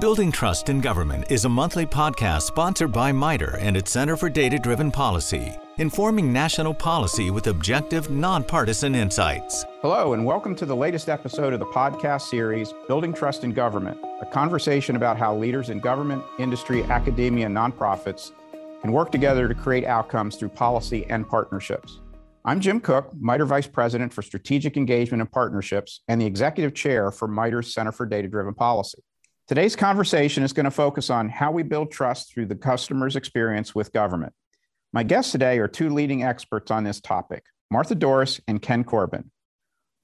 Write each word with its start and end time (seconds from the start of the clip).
Building 0.00 0.30
Trust 0.30 0.68
in 0.68 0.80
Government 0.80 1.24
is 1.28 1.44
a 1.44 1.48
monthly 1.48 1.84
podcast 1.84 2.42
sponsored 2.42 2.92
by 2.92 3.10
MITRE 3.10 3.56
and 3.56 3.76
its 3.76 3.90
Center 3.90 4.16
for 4.16 4.28
Data 4.28 4.56
Driven 4.56 4.92
Policy, 4.92 5.52
informing 5.78 6.32
national 6.32 6.72
policy 6.72 7.32
with 7.32 7.48
objective, 7.48 8.08
nonpartisan 8.08 8.94
insights. 8.94 9.64
Hello, 9.82 10.12
and 10.12 10.24
welcome 10.24 10.54
to 10.54 10.64
the 10.64 10.76
latest 10.76 11.08
episode 11.08 11.52
of 11.52 11.58
the 11.58 11.66
podcast 11.66 12.28
series, 12.28 12.72
Building 12.86 13.12
Trust 13.12 13.42
in 13.42 13.52
Government, 13.52 13.98
a 14.20 14.26
conversation 14.26 14.94
about 14.94 15.18
how 15.18 15.36
leaders 15.36 15.68
in 15.68 15.80
government, 15.80 16.22
industry, 16.38 16.84
academia, 16.84 17.46
and 17.46 17.56
nonprofits 17.56 18.30
can 18.82 18.92
work 18.92 19.10
together 19.10 19.48
to 19.48 19.54
create 19.54 19.84
outcomes 19.84 20.36
through 20.36 20.50
policy 20.50 21.06
and 21.10 21.28
partnerships. 21.28 21.98
I'm 22.44 22.60
Jim 22.60 22.78
Cook, 22.78 23.10
MITRE 23.18 23.46
Vice 23.46 23.66
President 23.66 24.12
for 24.12 24.22
Strategic 24.22 24.76
Engagement 24.76 25.22
and 25.22 25.30
Partnerships 25.32 26.02
and 26.06 26.20
the 26.20 26.26
Executive 26.26 26.72
Chair 26.72 27.10
for 27.10 27.26
MITRE's 27.26 27.74
Center 27.74 27.90
for 27.90 28.06
Data 28.06 28.28
Driven 28.28 28.54
Policy. 28.54 29.02
Today's 29.48 29.76
conversation 29.76 30.42
is 30.42 30.52
going 30.52 30.64
to 30.64 30.70
focus 30.70 31.08
on 31.08 31.30
how 31.30 31.50
we 31.50 31.62
build 31.62 31.90
trust 31.90 32.30
through 32.30 32.44
the 32.44 32.54
customer's 32.54 33.16
experience 33.16 33.74
with 33.74 33.94
government. 33.94 34.34
My 34.92 35.02
guests 35.02 35.32
today 35.32 35.58
are 35.58 35.66
two 35.66 35.88
leading 35.88 36.22
experts 36.22 36.70
on 36.70 36.84
this 36.84 37.00
topic, 37.00 37.44
Martha 37.70 37.96
Dorris 37.96 38.42
and 38.46 38.60
Ken 38.60 38.84
Corbin. 38.84 39.30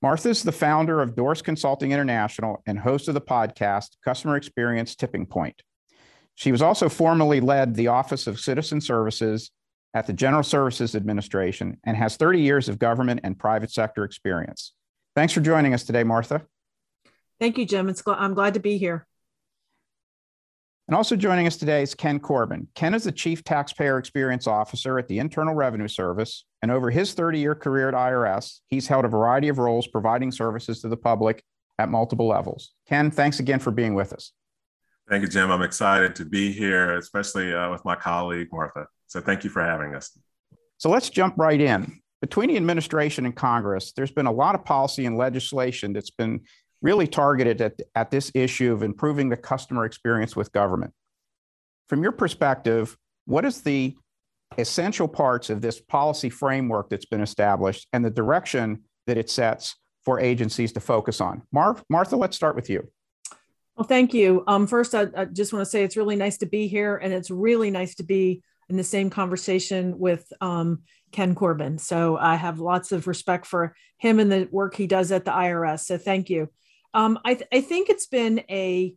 Martha 0.01 0.31
is 0.31 0.45
the 0.45 0.51
founder 0.51 1.03
of 1.03 1.15
Dorris 1.15 1.45
Consulting 1.45 1.93
International 1.93 2.63
and 2.65 2.79
host 2.79 3.07
of 3.07 3.13
the 3.13 3.21
podcast 3.21 3.89
Customer 4.03 4.37
Experience 4.37 4.95
Tipping 4.97 5.27
Point. 5.27 5.61
She 6.37 6.51
was 6.51 6.63
also 6.63 6.89
formerly 6.89 7.43
led 7.43 7.75
the 7.75 7.89
Office 7.89 8.27
of 8.27 8.41
Citizen 8.41 8.81
Services 8.81 9.51
at 9.93 10.07
the 10.07 10.15
General 10.15 10.43
Services 10.43 10.97
Administration 10.97 11.77
and 11.85 11.99
has 11.99 12.17
30 12.17 12.41
years 12.41 12.71
of 12.71 12.79
government 12.79 13.21
and 13.25 13.39
private 13.39 13.71
sector 13.71 14.05
experience. 14.05 14.73
Thanks 15.15 15.35
for 15.35 15.41
joining 15.41 15.75
us 15.75 15.85
today, 15.85 16.03
Martha. 16.03 16.47
Thank 17.39 17.59
you, 17.59 17.67
Jim. 17.67 17.91
It's 17.91 18.01
gl- 18.01 18.17
I'm 18.19 18.33
glad 18.33 18.55
to 18.55 18.61
be 18.61 18.79
here. 18.79 19.07
And 20.87 20.95
also 20.95 21.17
joining 21.17 21.47
us 21.47 21.57
today 21.57 21.83
is 21.83 21.95
Ken 21.95 22.21
Corbin. 22.21 22.69
Ken 22.75 22.93
is 22.93 23.05
the 23.05 23.13
Chief 23.13 23.43
Taxpayer 23.43 23.97
Experience 23.97 24.47
Officer 24.47 24.99
at 24.99 25.09
the 25.09 25.19
Internal 25.19 25.55
Revenue 25.55 25.89
Service. 25.89 26.45
And 26.61 26.71
over 26.71 26.91
his 26.91 27.15
30 27.15 27.39
year 27.39 27.55
career 27.55 27.89
at 27.89 27.95
IRS, 27.95 28.61
he's 28.69 28.87
held 28.87 29.07
a 29.07 29.09
variety 29.09 29.49
of 29.49 29.59
roles 29.59 29.87
providing 29.87 30.31
services 30.31 30.83
to 30.83 30.89
the 30.89 30.97
public 30.97 31.43
at 31.79 31.89
multiple 31.89 32.29
levels. 32.29 32.73
Ken, 32.87 33.11
thanks 33.11 33.41
again 33.41 33.61
for 33.61 33.71
being 33.71 33.95
with 33.95 34.13
us. 34.13 34.33
Thank 35.09 35.23
you, 35.23 35.29
Jim. 35.29 35.51
I'm 35.51 35.63
excited 35.63 36.15
to 36.17 36.25
be 36.27 36.53
here, 36.53 36.97
especially 36.97 37.55
uh, 37.55 37.71
with 37.71 37.85
my 37.85 37.95
colleague, 37.95 38.49
Martha. 38.53 38.87
So 39.07 39.21
thank 39.21 39.43
you 39.43 39.51
for 39.51 39.63
having 39.63 39.95
us. 39.95 40.17
So 40.77 40.91
let's 40.91 41.09
jump 41.09 41.35
right 41.39 41.61
in. 41.61 42.01
Between 42.21 42.49
the 42.49 42.57
administration 42.57 43.25
and 43.25 43.35
Congress, 43.35 43.93
there's 43.93 44.11
been 44.11 44.27
a 44.27 44.33
lot 44.33 44.55
of 44.55 44.65
policy 44.65 45.07
and 45.07 45.17
legislation 45.17 45.93
that's 45.93 46.11
been 46.11 46.41
really 46.85 47.07
targeted 47.07 47.63
at, 47.63 47.81
at 47.95 48.11
this 48.11 48.31
issue 48.35 48.71
of 48.71 48.83
improving 48.83 49.31
the 49.31 49.37
customer 49.37 49.87
experience 49.87 50.37
with 50.37 50.53
government. 50.53 50.93
From 51.89 52.03
your 52.03 52.13
perspective, 52.13 52.97
what 53.25 53.47
is 53.47 53.63
the 53.63 53.97
essential 54.59 55.09
parts 55.09 55.49
of 55.49 55.63
this 55.63 55.81
policy 55.81 56.29
framework 56.29 56.91
that's 56.91 57.07
been 57.07 57.23
established 57.23 57.89
and 57.95 58.05
the 58.05 58.11
direction 58.11 58.83
that 59.07 59.17
it 59.17 59.31
sets 59.31 59.75
for 60.05 60.21
agencies 60.21 60.73
to 60.73 60.81
focus 60.81 61.23
on? 61.23 61.43
Mar- 61.51 61.81
Martha, 61.89 62.17
let's 62.17 62.37
start 62.37 62.55
with 62.55 62.69
you. 62.69 62.87
Well, 63.77 63.89
thank 63.89 64.13
you. 64.13 64.45
Um, 64.47 64.67
first, 64.67 64.95
I, 64.95 65.07
I 65.17 65.25
just 65.25 65.55
want 65.55 65.65
to 65.65 65.71
say 65.71 65.85
it's 65.85 65.97
really 65.97 66.17
nice 66.17 66.37
to 66.39 66.47
be 66.47 66.69
here, 66.69 66.97
and 66.97 67.15
it's 67.15 67.31
really 67.31 67.71
nice 67.71 67.95
to 67.97 68.03
be 68.03 68.43
in 68.69 68.77
the 68.77 68.85
same 68.85 69.09
conversation 69.09 69.99
with 69.99 70.31
um, 70.43 70.83
Ken 71.13 71.35
Corbin. 71.35 71.79
So 71.79 72.19
I 72.19 72.37
have 72.37 72.61
lots 72.61 72.93
of 72.93 73.07
respect 73.07 73.47
for 73.47 73.75
him 73.97 74.21
and 74.21 74.31
the 74.31 74.49
work 74.51 74.77
he 74.77 74.87
does 74.87 75.11
at 75.13 75.25
the 75.25 75.31
IRS. 75.31 75.81
So 75.81 75.97
thank 75.97 76.29
you. 76.29 76.51
Um, 76.95 77.19
I, 77.25 77.35
th- 77.35 77.49
I 77.53 77.61
think 77.61 77.91
it's 77.91 78.07
been 78.07 78.43
a, 78.49 78.95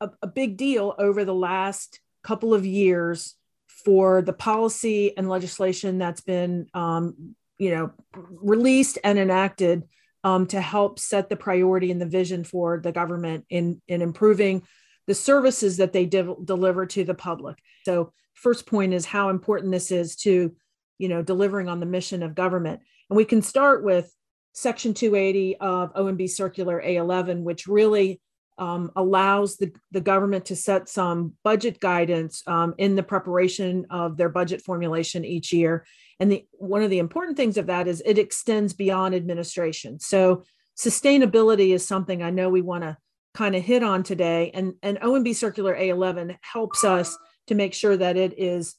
a, 0.00 0.10
a 0.22 0.26
big 0.26 0.56
deal 0.56 0.94
over 0.98 1.24
the 1.24 1.34
last 1.34 2.00
couple 2.24 2.54
of 2.54 2.66
years 2.66 3.36
for 3.84 4.22
the 4.22 4.32
policy 4.32 5.16
and 5.16 5.28
legislation 5.28 5.98
that's 5.98 6.22
been 6.22 6.66
um, 6.74 7.36
you 7.58 7.70
know 7.70 7.92
released 8.14 8.98
and 9.04 9.18
enacted 9.18 9.84
um, 10.24 10.46
to 10.46 10.60
help 10.60 10.98
set 10.98 11.28
the 11.28 11.36
priority 11.36 11.90
and 11.90 12.00
the 12.00 12.06
vision 12.06 12.42
for 12.42 12.80
the 12.80 12.90
government 12.92 13.44
in 13.48 13.80
in 13.86 14.02
improving 14.02 14.62
the 15.06 15.14
services 15.14 15.76
that 15.76 15.92
they 15.92 16.04
de- 16.04 16.34
deliver 16.44 16.84
to 16.84 17.04
the 17.04 17.14
public. 17.14 17.58
So 17.84 18.12
first 18.34 18.66
point 18.66 18.92
is 18.92 19.06
how 19.06 19.28
important 19.28 19.70
this 19.70 19.92
is 19.92 20.16
to 20.16 20.54
you 20.98 21.08
know 21.08 21.22
delivering 21.22 21.68
on 21.68 21.78
the 21.78 21.86
mission 21.86 22.22
of 22.22 22.34
government. 22.34 22.80
And 23.08 23.16
we 23.16 23.24
can 23.24 23.40
start 23.40 23.84
with 23.84 24.12
Section 24.56 24.94
280 24.94 25.58
of 25.58 25.92
OMB 25.92 26.30
Circular 26.30 26.82
A11, 26.82 27.42
which 27.42 27.66
really 27.66 28.22
um, 28.56 28.90
allows 28.96 29.58
the, 29.58 29.70
the 29.92 30.00
government 30.00 30.46
to 30.46 30.56
set 30.56 30.88
some 30.88 31.34
budget 31.44 31.78
guidance 31.78 32.42
um, 32.46 32.74
in 32.78 32.96
the 32.96 33.02
preparation 33.02 33.84
of 33.90 34.16
their 34.16 34.30
budget 34.30 34.62
formulation 34.62 35.26
each 35.26 35.52
year. 35.52 35.84
And 36.20 36.32
the, 36.32 36.46
one 36.52 36.82
of 36.82 36.88
the 36.88 37.00
important 37.00 37.36
things 37.36 37.58
of 37.58 37.66
that 37.66 37.86
is 37.86 38.02
it 38.06 38.18
extends 38.18 38.72
beyond 38.72 39.14
administration. 39.14 40.00
So 40.00 40.42
sustainability 40.74 41.74
is 41.74 41.86
something 41.86 42.22
I 42.22 42.30
know 42.30 42.48
we 42.48 42.62
want 42.62 42.84
to 42.84 42.96
kind 43.34 43.54
of 43.54 43.62
hit 43.62 43.82
on 43.82 44.02
today. 44.04 44.52
And, 44.54 44.72
and 44.82 44.98
OMB 45.00 45.34
Circular 45.34 45.76
A11 45.76 46.34
helps 46.40 46.82
us 46.82 47.18
to 47.48 47.54
make 47.54 47.74
sure 47.74 47.94
that 47.94 48.16
it 48.16 48.38
is 48.38 48.74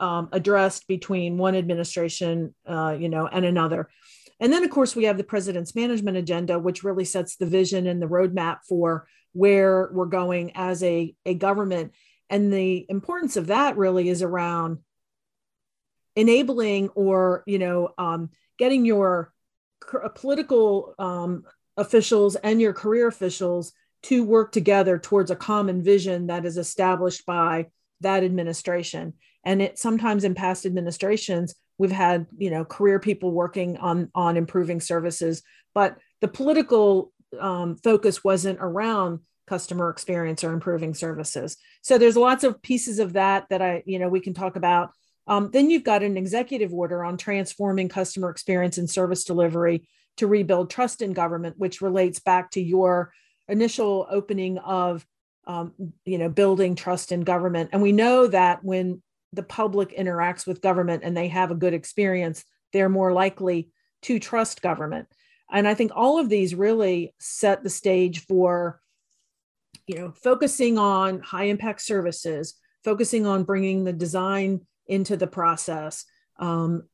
um, 0.00 0.28
addressed 0.32 0.88
between 0.88 1.38
one 1.38 1.54
administration, 1.54 2.52
uh, 2.66 2.96
you 2.98 3.08
know, 3.08 3.28
and 3.28 3.44
another. 3.44 3.88
And 4.40 4.52
then, 4.52 4.64
of 4.64 4.70
course, 4.70 4.96
we 4.96 5.04
have 5.04 5.18
the 5.18 5.24
president's 5.24 5.74
management 5.74 6.16
agenda, 6.16 6.58
which 6.58 6.82
really 6.82 7.04
sets 7.04 7.36
the 7.36 7.46
vision 7.46 7.86
and 7.86 8.00
the 8.00 8.08
roadmap 8.08 8.60
for 8.66 9.06
where 9.32 9.90
we're 9.92 10.06
going 10.06 10.52
as 10.54 10.82
a, 10.82 11.14
a 11.26 11.34
government. 11.34 11.92
And 12.30 12.52
the 12.52 12.86
importance 12.88 13.36
of 13.36 13.48
that 13.48 13.76
really 13.76 14.08
is 14.08 14.22
around 14.22 14.78
enabling 16.16 16.88
or, 16.90 17.44
you 17.46 17.58
know, 17.58 17.90
um, 17.98 18.30
getting 18.58 18.84
your 18.84 19.32
uh, 19.92 20.08
political 20.08 20.94
um, 20.98 21.44
officials 21.76 22.36
and 22.36 22.60
your 22.60 22.72
career 22.72 23.08
officials 23.08 23.72
to 24.02 24.24
work 24.24 24.52
together 24.52 24.98
towards 24.98 25.30
a 25.30 25.36
common 25.36 25.82
vision 25.82 26.28
that 26.28 26.44
is 26.44 26.56
established 26.56 27.26
by 27.26 27.66
that 28.00 28.24
administration. 28.24 29.14
And 29.44 29.60
it 29.62 29.78
sometimes 29.78 30.24
in 30.24 30.34
past 30.34 30.66
administrations, 30.66 31.54
we've 31.80 31.90
had 31.90 32.26
you 32.36 32.50
know 32.50 32.64
career 32.64 32.98
people 33.00 33.32
working 33.32 33.76
on 33.78 34.10
on 34.14 34.36
improving 34.36 34.80
services 34.80 35.42
but 35.74 35.96
the 36.20 36.28
political 36.28 37.12
um, 37.38 37.76
focus 37.76 38.22
wasn't 38.24 38.58
around 38.60 39.20
customer 39.50 39.90
experience 39.90 40.44
or 40.44 40.52
improving 40.52 40.94
services. 40.94 41.56
So 41.82 41.98
there's 41.98 42.16
lots 42.16 42.44
of 42.44 42.62
pieces 42.62 43.00
of 43.00 43.14
that 43.14 43.46
that 43.50 43.60
i 43.60 43.82
you 43.84 43.98
know 43.98 44.08
we 44.08 44.20
can 44.20 44.32
talk 44.32 44.56
about. 44.56 44.92
Um, 45.26 45.50
then 45.52 45.70
you've 45.70 45.84
got 45.84 46.02
an 46.02 46.16
executive 46.16 46.72
order 46.72 47.04
on 47.04 47.16
transforming 47.16 47.88
customer 47.88 48.30
experience 48.30 48.78
and 48.78 48.88
service 48.88 49.24
delivery 49.24 49.88
to 50.16 50.26
rebuild 50.26 50.70
trust 50.70 51.02
in 51.02 51.12
government 51.12 51.56
which 51.58 51.82
relates 51.82 52.20
back 52.20 52.50
to 52.52 52.60
your 52.60 53.12
initial 53.48 54.06
opening 54.10 54.58
of 54.58 55.04
um, 55.46 55.72
you 56.04 56.18
know 56.18 56.28
building 56.28 56.76
trust 56.76 57.10
in 57.10 57.22
government. 57.22 57.70
And 57.72 57.82
we 57.82 57.92
know 57.92 58.28
that 58.28 58.64
when 58.64 59.02
the 59.32 59.42
public 59.42 59.96
interacts 59.96 60.46
with 60.46 60.60
government 60.60 61.02
and 61.04 61.16
they 61.16 61.28
have 61.28 61.50
a 61.50 61.56
good 61.56 61.74
experience, 61.74 62.44
they're 62.72 62.88
more 62.88 63.12
likely 63.12 63.70
to 64.02 64.18
trust 64.18 64.62
government. 64.62 65.08
And 65.52 65.66
I 65.66 65.74
think 65.74 65.92
all 65.94 66.18
of 66.18 66.28
these 66.28 66.54
really 66.54 67.14
set 67.18 67.62
the 67.62 67.70
stage 67.70 68.24
for, 68.26 68.80
you 69.86 69.96
know, 69.98 70.12
focusing 70.12 70.78
on 70.78 71.20
high 71.20 71.44
impact 71.44 71.82
services, 71.82 72.54
focusing 72.84 73.26
on 73.26 73.44
bringing 73.44 73.84
the 73.84 73.92
design 73.92 74.60
into 74.86 75.16
the 75.16 75.26
process, 75.26 76.04
um, 76.38 76.84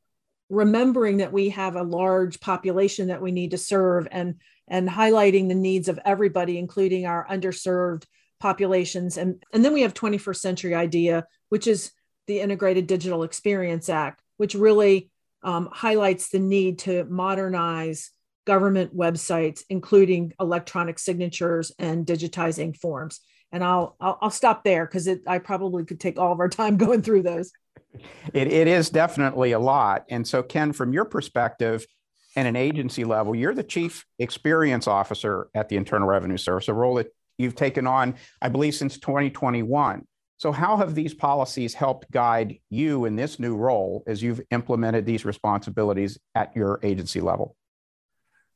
remembering 0.49 1.19
that 1.19 1.33
we 1.33 1.51
have 1.51 1.77
a 1.77 1.83
large 1.83 2.41
population 2.41 3.09
that 3.09 3.23
we 3.23 3.33
need 3.33 3.51
to 3.51 3.59
serve, 3.59 4.09
and 4.11 4.37
and 4.69 4.89
highlighting 4.89 5.49
the 5.49 5.55
needs 5.55 5.89
of 5.89 5.99
everybody, 6.05 6.59
including 6.59 7.06
our 7.06 7.27
underserved 7.29 8.05
populations. 8.41 9.17
And 9.17 9.43
and 9.53 9.65
then 9.65 9.73
we 9.73 9.82
have 9.82 9.94
21st 9.94 10.37
century 10.37 10.75
idea, 10.75 11.27
which 11.49 11.67
is 11.67 11.93
the 12.26 12.40
Integrated 12.40 12.87
Digital 12.87 13.23
Experience 13.23 13.88
Act, 13.88 14.20
which 14.37 14.55
really 14.55 15.11
um, 15.43 15.69
highlights 15.73 16.31
the 16.31 16.38
need 16.38 16.81
to 16.81 17.05
modernize 17.05 18.11
government 18.46 18.96
websites, 18.96 19.62
including 19.69 20.32
electronic 20.40 20.99
signatures 20.99 21.73
and 21.78 22.06
digitizing 22.06 22.76
forms. 22.76 23.20
And 23.52 23.62
I'll 23.62 23.96
I'll, 24.00 24.19
I'll 24.23 24.31
stop 24.31 24.64
there 24.64 24.87
because 24.87 25.08
I 25.26 25.38
probably 25.38 25.84
could 25.84 26.00
take 26.00 26.19
all 26.19 26.32
of 26.32 26.40
our 26.40 26.49
time 26.49 26.76
going 26.78 27.02
through 27.02 27.23
those. 27.23 27.52
It, 28.34 28.49
it 28.49 28.69
is 28.69 28.90
definitely 28.90 29.52
a 29.52 29.58
lot. 29.58 30.05
And 30.11 30.26
so, 30.26 30.43
Ken, 30.43 30.72
from 30.72 30.93
your 30.93 31.06
perspective, 31.06 31.87
and 32.37 32.46
an 32.46 32.55
agency 32.55 33.02
level, 33.05 33.34
you're 33.34 33.55
the 33.55 33.64
chief 33.64 34.05
experience 34.19 34.87
officer 34.87 35.49
at 35.55 35.70
the 35.70 35.76
Internal 35.76 36.06
Revenue 36.06 36.37
Service, 36.37 36.69
a 36.69 36.75
role 36.75 36.96
that 36.96 37.08
you've 37.38 37.55
taken 37.55 37.87
on, 37.87 38.14
I 38.43 38.50
believe, 38.50 38.75
since 38.75 38.99
2021. 38.99 40.06
So, 40.38 40.53
how 40.53 40.77
have 40.77 40.94
these 40.94 41.15
policies 41.15 41.75
helped 41.75 42.11
guide 42.11 42.59
you 42.69 43.06
in 43.06 43.17
this 43.17 43.38
new 43.38 43.56
role 43.56 44.03
as 44.06 44.23
you've 44.23 44.43
implemented 44.50 45.06
these 45.06 45.25
responsibilities 45.25 46.19
at 46.35 46.55
your 46.55 46.79
agency 46.83 47.21
level? 47.21 47.56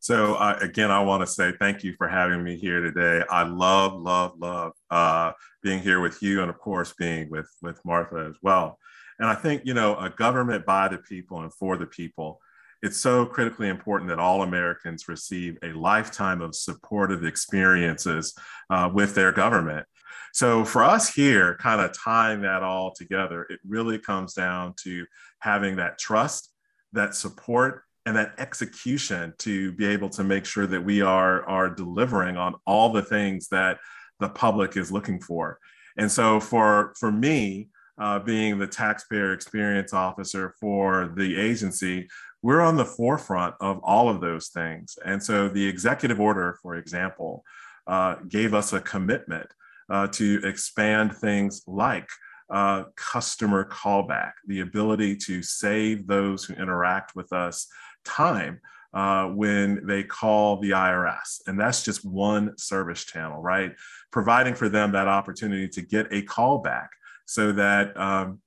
So 0.00 0.34
uh, 0.36 0.58
again, 0.62 0.90
I 0.90 1.02
want 1.02 1.20
to 1.20 1.26
say 1.26 1.52
thank 1.60 1.84
you 1.84 1.92
for 1.92 2.08
having 2.08 2.42
me 2.42 2.56
here 2.56 2.80
today. 2.80 3.22
I 3.28 3.42
love, 3.42 4.00
love, 4.00 4.32
love 4.38 4.72
uh, 4.90 5.32
being 5.62 5.80
here 5.80 6.00
with 6.00 6.22
you, 6.22 6.40
and 6.40 6.48
of 6.48 6.58
course, 6.58 6.94
being 6.98 7.28
with 7.28 7.48
with 7.60 7.78
Martha 7.84 8.26
as 8.28 8.36
well. 8.42 8.78
And 9.18 9.28
I 9.28 9.34
think 9.34 9.62
you 9.66 9.74
know, 9.74 9.96
a 9.98 10.08
government 10.08 10.64
by 10.64 10.88
the 10.88 10.98
people 10.98 11.40
and 11.42 11.52
for 11.52 11.76
the 11.76 11.86
people. 11.86 12.40
It's 12.82 12.96
so 12.96 13.26
critically 13.26 13.68
important 13.68 14.08
that 14.08 14.18
all 14.18 14.42
Americans 14.42 15.06
receive 15.06 15.58
a 15.62 15.72
lifetime 15.72 16.40
of 16.40 16.54
supportive 16.54 17.26
experiences 17.26 18.34
uh, 18.70 18.88
with 18.90 19.14
their 19.14 19.32
government. 19.32 19.86
So 20.32 20.64
for 20.64 20.84
us 20.84 21.12
here, 21.12 21.56
kind 21.60 21.80
of 21.80 21.92
tying 21.96 22.42
that 22.42 22.62
all 22.62 22.92
together, 22.92 23.46
it 23.50 23.60
really 23.66 23.98
comes 23.98 24.34
down 24.34 24.74
to 24.84 25.06
having 25.40 25.76
that 25.76 25.98
trust, 25.98 26.52
that 26.92 27.14
support, 27.14 27.84
and 28.06 28.16
that 28.16 28.34
execution 28.38 29.34
to 29.38 29.72
be 29.72 29.86
able 29.86 30.08
to 30.10 30.24
make 30.24 30.44
sure 30.44 30.66
that 30.66 30.84
we 30.84 31.02
are 31.02 31.46
are 31.48 31.68
delivering 31.68 32.36
on 32.36 32.54
all 32.66 32.92
the 32.92 33.02
things 33.02 33.48
that 33.48 33.78
the 34.20 34.28
public 34.28 34.76
is 34.76 34.90
looking 34.90 35.20
for. 35.20 35.58
And 35.96 36.10
so 36.10 36.40
for 36.40 36.94
for 36.98 37.12
me, 37.12 37.68
uh, 37.98 38.18
being 38.18 38.58
the 38.58 38.66
taxpayer 38.66 39.32
experience 39.32 39.92
officer 39.92 40.54
for 40.58 41.12
the 41.16 41.36
agency, 41.38 42.08
we're 42.42 42.62
on 42.62 42.76
the 42.76 42.84
forefront 42.84 43.54
of 43.60 43.78
all 43.82 44.08
of 44.08 44.20
those 44.20 44.48
things. 44.48 44.98
And 45.04 45.22
so 45.22 45.48
the 45.48 45.66
executive 45.66 46.18
order, 46.18 46.58
for 46.62 46.76
example, 46.76 47.44
uh, 47.86 48.16
gave 48.28 48.54
us 48.54 48.72
a 48.72 48.80
commitment 48.80 49.50
uh, 49.90 50.06
to 50.08 50.40
expand 50.44 51.14
things 51.14 51.62
like 51.66 52.08
uh, 52.50 52.84
customer 52.96 53.64
callback, 53.64 54.32
the 54.46 54.60
ability 54.60 55.16
to 55.16 55.42
save 55.42 56.06
those 56.06 56.44
who 56.44 56.54
interact 56.54 57.14
with 57.14 57.32
us 57.32 57.66
time 58.04 58.60
uh, 58.92 59.26
when 59.26 59.86
they 59.86 60.02
call 60.02 60.60
the 60.60 60.70
IRS. 60.70 61.40
And 61.46 61.58
that's 61.58 61.84
just 61.84 62.04
one 62.04 62.56
service 62.58 63.04
channel, 63.04 63.40
right? 63.40 63.72
Providing 64.10 64.54
for 64.54 64.68
them 64.68 64.92
that 64.92 65.06
opportunity 65.06 65.68
to 65.68 65.82
get 65.82 66.06
a 66.12 66.22
callback 66.22 66.88
so 67.26 67.52
that 67.52 67.96
um, 67.96 68.40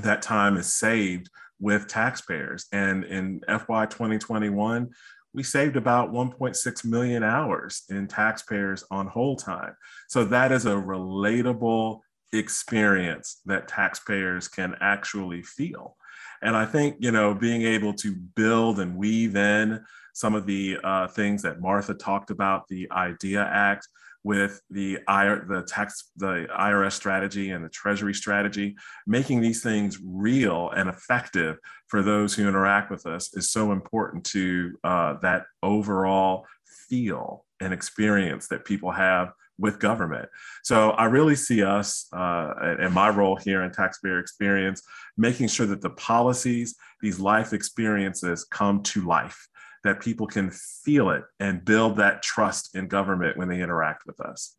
that 0.00 0.22
time 0.22 0.56
is 0.56 0.72
saved 0.72 1.28
with 1.60 1.88
taxpayers. 1.88 2.66
And 2.72 3.04
in 3.04 3.40
FY 3.48 3.86
2021, 3.86 4.88
we 5.34 5.42
saved 5.42 5.76
about 5.76 6.12
1.6 6.12 6.84
million 6.84 7.22
hours 7.22 7.82
in 7.90 8.06
taxpayers 8.06 8.84
on 8.90 9.06
hold 9.06 9.40
time. 9.40 9.74
So 10.08 10.24
that 10.26 10.52
is 10.52 10.66
a 10.66 10.70
relatable 10.70 12.00
experience 12.32 13.40
that 13.46 13.68
taxpayers 13.68 14.48
can 14.48 14.74
actually 14.80 15.42
feel. 15.42 15.96
And 16.42 16.56
I 16.56 16.66
think, 16.66 16.96
you 17.00 17.10
know, 17.10 17.34
being 17.34 17.62
able 17.62 17.94
to 17.94 18.14
build 18.14 18.80
and 18.80 18.96
weave 18.96 19.36
in 19.36 19.84
some 20.14 20.34
of 20.34 20.46
the 20.46 20.78
uh, 20.82 21.08
things 21.08 21.42
that 21.42 21.60
Martha 21.60 21.94
talked 21.94 22.30
about, 22.30 22.68
the 22.68 22.90
IDEA 22.90 23.42
Act, 23.42 23.88
with 24.28 24.60
the 24.68 24.98
the 25.08 25.64
tax, 25.66 26.10
the 26.18 26.46
IRS 26.54 26.92
strategy 26.92 27.48
and 27.48 27.64
the 27.64 27.70
Treasury 27.70 28.12
strategy, 28.12 28.76
making 29.06 29.40
these 29.40 29.62
things 29.62 29.98
real 30.04 30.68
and 30.76 30.90
effective 30.90 31.56
for 31.86 32.02
those 32.02 32.34
who 32.34 32.46
interact 32.46 32.90
with 32.90 33.06
us 33.06 33.34
is 33.34 33.50
so 33.50 33.72
important 33.72 34.24
to 34.24 34.78
uh, 34.84 35.14
that 35.22 35.44
overall 35.62 36.44
feel 36.90 37.46
and 37.60 37.72
experience 37.72 38.48
that 38.48 38.66
people 38.66 38.90
have 38.90 39.32
with 39.58 39.80
government. 39.80 40.28
So 40.62 40.90
I 40.90 41.06
really 41.06 41.34
see 41.34 41.62
us 41.62 42.06
uh, 42.12 42.52
and 42.60 42.92
my 42.92 43.08
role 43.08 43.36
here 43.36 43.62
in 43.62 43.72
taxpayer 43.72 44.18
experience, 44.18 44.82
making 45.16 45.48
sure 45.48 45.66
that 45.66 45.80
the 45.80 45.90
policies, 45.90 46.76
these 47.00 47.18
life 47.18 47.54
experiences 47.54 48.44
come 48.44 48.82
to 48.82 49.06
life, 49.06 49.48
that 49.88 50.00
people 50.00 50.26
can 50.26 50.50
feel 50.50 51.10
it 51.10 51.24
and 51.40 51.64
build 51.64 51.96
that 51.96 52.22
trust 52.22 52.76
in 52.76 52.86
government 52.86 53.36
when 53.36 53.48
they 53.48 53.60
interact 53.60 54.06
with 54.06 54.20
us. 54.20 54.54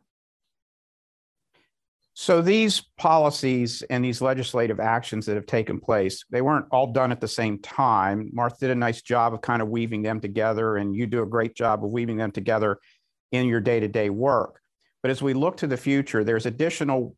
So 2.15 2.41
these 2.41 2.81
policies 2.97 3.81
and 3.83 4.03
these 4.03 4.21
legislative 4.21 4.81
actions 4.81 5.25
that 5.25 5.35
have 5.35 5.45
taken 5.45 5.79
place, 5.79 6.25
they 6.29 6.41
weren't 6.41 6.65
all 6.69 6.91
done 6.91 7.13
at 7.13 7.21
the 7.21 7.29
same 7.29 7.59
time. 7.59 8.29
Martha 8.33 8.57
did 8.59 8.71
a 8.71 8.75
nice 8.75 9.01
job 9.01 9.33
of 9.33 9.39
kind 9.39 9.61
of 9.61 9.69
weaving 9.69 10.01
them 10.01 10.19
together, 10.19 10.75
and 10.75 10.93
you 10.93 11.07
do 11.07 11.23
a 11.23 11.25
great 11.25 11.55
job 11.55 11.81
of 11.81 11.91
weaving 11.91 12.17
them 12.17 12.31
together 12.31 12.77
in 13.31 13.47
your 13.47 13.61
day-to-day 13.61 14.09
work. 14.09 14.59
But 15.01 15.11
as 15.11 15.21
we 15.21 15.33
look 15.33 15.55
to 15.57 15.67
the 15.67 15.77
future, 15.77 16.25
there's 16.25 16.45
additional 16.45 17.15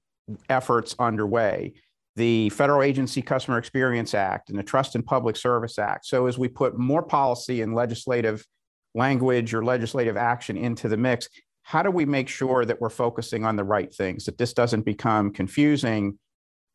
efforts 0.50 0.94
underway. 1.00 1.74
The 2.16 2.50
Federal 2.50 2.84
Agency 2.84 3.22
Customer 3.22 3.58
Experience 3.58 4.14
Act 4.14 4.50
and 4.50 4.60
the 4.60 4.64
Trust 4.64 4.96
in 4.96 5.04
Public 5.04 5.36
Service 5.38 5.80
Act. 5.80 6.06
So 6.06 6.28
as 6.28 6.38
we 6.38 6.48
put 6.48 6.78
more 6.78 7.04
policy 7.04 7.62
and 7.62 7.74
legislative 7.74 8.46
language 8.94 9.54
or 9.54 9.64
legislative 9.64 10.18
action 10.18 10.58
into 10.58 10.90
the 10.90 10.98
mix, 10.98 11.30
how 11.64 11.84
do 11.84 11.92
we 11.92 12.06
make 12.06 12.28
sure 12.28 12.66
that 12.66 12.82
we're 12.82 12.90
focusing 12.90 13.46
on 13.46 13.56
the 13.56 13.64
right 13.64 13.94
things, 13.94 14.26
that 14.26 14.38
this 14.38 14.54
doesn't 14.54 14.84
become 14.84 15.32
confusing 15.32 16.18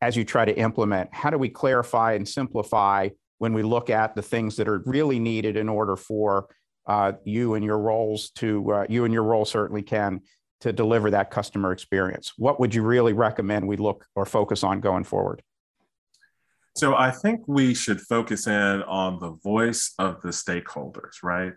as 0.01 0.15
you 0.15 0.23
try 0.23 0.45
to 0.45 0.57
implement? 0.57 1.13
How 1.13 1.29
do 1.29 1.37
we 1.37 1.49
clarify 1.49 2.13
and 2.13 2.27
simplify 2.27 3.09
when 3.37 3.53
we 3.53 3.63
look 3.63 3.89
at 3.89 4.15
the 4.15 4.21
things 4.21 4.55
that 4.55 4.67
are 4.67 4.81
really 4.85 5.19
needed 5.19 5.57
in 5.57 5.69
order 5.69 5.95
for 5.95 6.47
uh, 6.87 7.11
you 7.25 7.53
and 7.53 7.63
your 7.63 7.77
roles 7.77 8.31
to, 8.31 8.71
uh, 8.71 8.85
you 8.89 9.03
and 9.05 9.13
your 9.13 9.23
role 9.23 9.45
certainly 9.45 9.83
can 9.83 10.21
to 10.61 10.73
deliver 10.73 11.11
that 11.11 11.31
customer 11.31 11.71
experience? 11.71 12.33
What 12.37 12.59
would 12.59 12.73
you 12.73 12.83
really 12.83 13.13
recommend 13.13 13.67
we 13.67 13.77
look 13.77 14.05
or 14.15 14.25
focus 14.25 14.63
on 14.63 14.79
going 14.79 15.03
forward? 15.03 15.41
So 16.75 16.95
I 16.95 17.09
think 17.09 17.41
we 17.47 17.73
should 17.73 18.01
focus 18.01 18.45
in 18.45 18.83
on 18.83 19.19
the 19.19 19.31
voice 19.43 19.93
of 19.97 20.21
the 20.21 20.29
stakeholders, 20.29 21.23
right? 21.23 21.53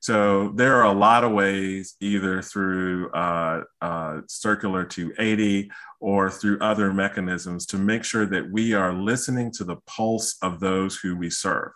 So 0.00 0.48
there 0.56 0.76
are 0.78 0.86
a 0.86 0.98
lot 0.98 1.22
of 1.22 1.30
ways, 1.30 1.94
either 2.00 2.42
through 2.42 3.10
uh, 3.12 3.62
uh, 3.80 4.22
Circular 4.26 4.84
280 4.84 5.70
or 6.00 6.28
through 6.28 6.58
other 6.60 6.92
mechanisms, 6.92 7.66
to 7.66 7.78
make 7.78 8.02
sure 8.02 8.26
that 8.26 8.50
we 8.50 8.72
are 8.74 8.92
listening 8.92 9.52
to 9.52 9.64
the 9.64 9.76
pulse 9.86 10.38
of 10.42 10.58
those 10.58 10.96
who 10.96 11.16
we 11.16 11.30
serve. 11.30 11.70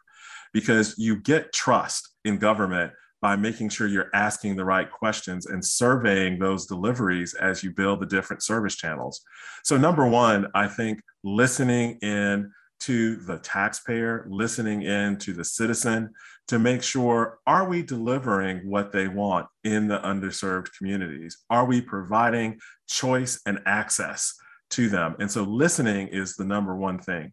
Because 0.52 0.98
you 0.98 1.20
get 1.20 1.52
trust 1.52 2.14
in 2.24 2.38
government 2.38 2.92
by 3.22 3.36
making 3.36 3.70
sure 3.70 3.86
you're 3.86 4.10
asking 4.14 4.56
the 4.56 4.64
right 4.64 4.90
questions 4.90 5.46
and 5.46 5.64
surveying 5.64 6.38
those 6.38 6.66
deliveries 6.66 7.34
as 7.34 7.62
you 7.62 7.70
build 7.70 8.00
the 8.00 8.06
different 8.06 8.42
service 8.42 8.76
channels. 8.76 9.22
So, 9.64 9.76
number 9.76 10.06
one, 10.06 10.46
I 10.54 10.68
think 10.68 11.00
listening 11.24 11.98
in 12.02 12.52
to 12.80 13.16
the 13.16 13.38
taxpayer, 13.38 14.26
listening 14.28 14.82
in 14.82 15.16
to 15.18 15.32
the 15.32 15.44
citizen 15.44 16.10
to 16.48 16.58
make 16.58 16.82
sure 16.82 17.38
are 17.46 17.68
we 17.68 17.82
delivering 17.82 18.58
what 18.68 18.92
they 18.92 19.08
want 19.08 19.46
in 19.64 19.88
the 19.88 19.98
underserved 19.98 20.68
communities? 20.76 21.38
Are 21.50 21.64
we 21.64 21.80
providing 21.80 22.60
choice 22.86 23.40
and 23.46 23.60
access 23.66 24.34
to 24.70 24.88
them? 24.88 25.16
And 25.18 25.30
so 25.30 25.42
listening 25.42 26.08
is 26.08 26.36
the 26.36 26.44
number 26.44 26.76
one 26.76 26.98
thing. 26.98 27.32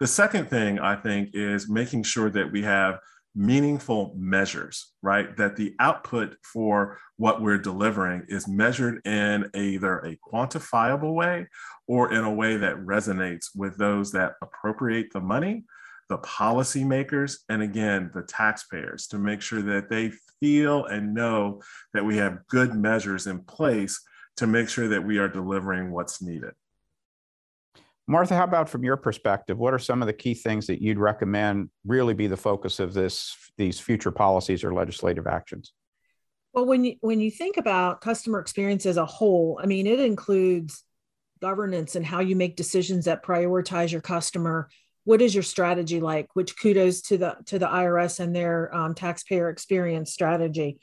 The 0.00 0.06
second 0.06 0.48
thing 0.48 0.78
I 0.78 0.96
think 0.96 1.30
is 1.34 1.68
making 1.68 2.04
sure 2.04 2.30
that 2.30 2.50
we 2.50 2.62
have 2.62 2.98
meaningful 3.34 4.14
measures, 4.16 4.92
right? 5.02 5.36
That 5.36 5.56
the 5.56 5.74
output 5.80 6.36
for 6.42 6.98
what 7.16 7.42
we're 7.42 7.58
delivering 7.58 8.24
is 8.28 8.46
measured 8.46 9.04
in 9.06 9.50
either 9.54 9.98
a 9.98 10.16
quantifiable 10.16 11.14
way 11.14 11.48
or 11.88 12.12
in 12.12 12.24
a 12.24 12.32
way 12.32 12.56
that 12.56 12.76
resonates 12.76 13.46
with 13.54 13.76
those 13.76 14.12
that 14.12 14.34
appropriate 14.40 15.12
the 15.12 15.20
money, 15.20 15.64
the 16.08 16.18
policymakers, 16.18 17.38
and 17.48 17.62
again, 17.62 18.10
the 18.14 18.22
taxpayers 18.22 19.06
to 19.08 19.18
make 19.18 19.40
sure 19.40 19.62
that 19.62 19.88
they 19.88 20.12
feel 20.40 20.84
and 20.86 21.14
know 21.14 21.60
that 21.92 22.04
we 22.04 22.16
have 22.16 22.46
good 22.48 22.74
measures 22.74 23.26
in 23.26 23.40
place 23.40 24.00
to 24.36 24.46
make 24.46 24.68
sure 24.68 24.88
that 24.88 25.04
we 25.04 25.18
are 25.18 25.28
delivering 25.28 25.90
what's 25.90 26.20
needed. 26.20 26.52
Martha, 28.06 28.34
how 28.34 28.44
about 28.44 28.68
from 28.68 28.84
your 28.84 28.96
perspective? 28.96 29.58
What 29.58 29.72
are 29.72 29.78
some 29.78 30.02
of 30.02 30.06
the 30.06 30.12
key 30.12 30.34
things 30.34 30.66
that 30.66 30.82
you'd 30.82 30.98
recommend 30.98 31.70
really 31.86 32.12
be 32.12 32.26
the 32.26 32.36
focus 32.36 32.78
of 32.78 32.92
this 32.92 33.34
these 33.56 33.80
future 33.80 34.10
policies 34.10 34.62
or 34.62 34.74
legislative 34.74 35.26
actions? 35.26 35.72
Well, 36.52 36.66
when 36.66 36.84
you 36.84 36.96
when 37.00 37.20
you 37.20 37.30
think 37.30 37.56
about 37.56 38.00
customer 38.02 38.40
experience 38.40 38.84
as 38.84 38.98
a 38.98 39.06
whole, 39.06 39.58
I 39.62 39.66
mean, 39.66 39.86
it 39.86 40.00
includes 40.00 40.84
governance 41.40 41.96
and 41.96 42.04
how 42.04 42.20
you 42.20 42.36
make 42.36 42.56
decisions 42.56 43.06
that 43.06 43.24
prioritize 43.24 43.90
your 43.90 44.00
customer. 44.00 44.68
What 45.04 45.22
is 45.22 45.34
your 45.34 45.42
strategy 45.42 46.00
like? 46.00 46.28
Which 46.34 46.58
kudos 46.58 47.00
to 47.02 47.18
the 47.18 47.36
to 47.46 47.58
the 47.58 47.66
IRS 47.66 48.20
and 48.20 48.36
their 48.36 48.74
um, 48.74 48.94
taxpayer 48.94 49.48
experience 49.48 50.12
strategy. 50.12 50.78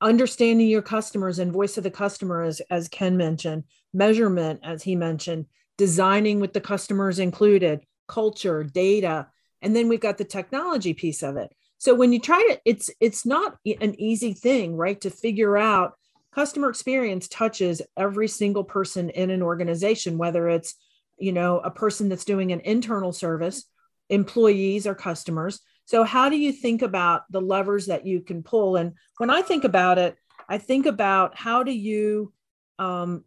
Understanding 0.00 0.68
your 0.68 0.82
customers 0.82 1.38
and 1.38 1.52
voice 1.52 1.78
of 1.78 1.84
the 1.84 1.90
customer, 1.90 2.42
as, 2.42 2.60
as 2.68 2.88
Ken 2.88 3.16
mentioned, 3.16 3.64
measurement, 3.94 4.60
as 4.62 4.82
he 4.82 4.94
mentioned, 4.94 5.46
designing 5.78 6.40
with 6.40 6.52
the 6.52 6.60
customers 6.60 7.18
included, 7.18 7.84
culture, 8.08 8.62
data, 8.64 9.28
and 9.62 9.74
then 9.74 9.88
we've 9.88 10.00
got 10.00 10.18
the 10.18 10.24
technology 10.24 10.94
piece 10.94 11.22
of 11.22 11.36
it. 11.36 11.50
So 11.78 11.94
when 11.94 12.12
you 12.12 12.20
try 12.20 12.38
to, 12.50 12.60
it's 12.64 12.90
it's 13.00 13.26
not 13.26 13.56
an 13.66 14.00
easy 14.00 14.32
thing, 14.32 14.76
right? 14.76 15.00
To 15.02 15.10
figure 15.10 15.56
out 15.56 15.94
customer 16.34 16.68
experience 16.68 17.28
touches 17.28 17.82
every 17.96 18.28
single 18.28 18.64
person 18.64 19.10
in 19.10 19.30
an 19.30 19.42
organization, 19.42 20.18
whether 20.18 20.48
it's 20.48 20.74
you 21.18 21.32
know 21.32 21.58
a 21.58 21.70
person 21.70 22.08
that's 22.08 22.24
doing 22.24 22.52
an 22.52 22.60
internal 22.60 23.12
service, 23.12 23.64
employees 24.08 24.86
or 24.86 24.94
customers, 24.94 25.60
So, 25.86 26.02
how 26.02 26.28
do 26.28 26.36
you 26.36 26.52
think 26.52 26.82
about 26.82 27.22
the 27.30 27.40
levers 27.40 27.86
that 27.86 28.06
you 28.06 28.20
can 28.20 28.42
pull? 28.42 28.76
And 28.76 28.94
when 29.18 29.30
I 29.30 29.42
think 29.42 29.64
about 29.64 29.98
it, 29.98 30.16
I 30.48 30.58
think 30.58 30.86
about 30.86 31.36
how 31.36 31.62
do 31.62 31.72
you 31.72 32.32
um, 32.78 33.24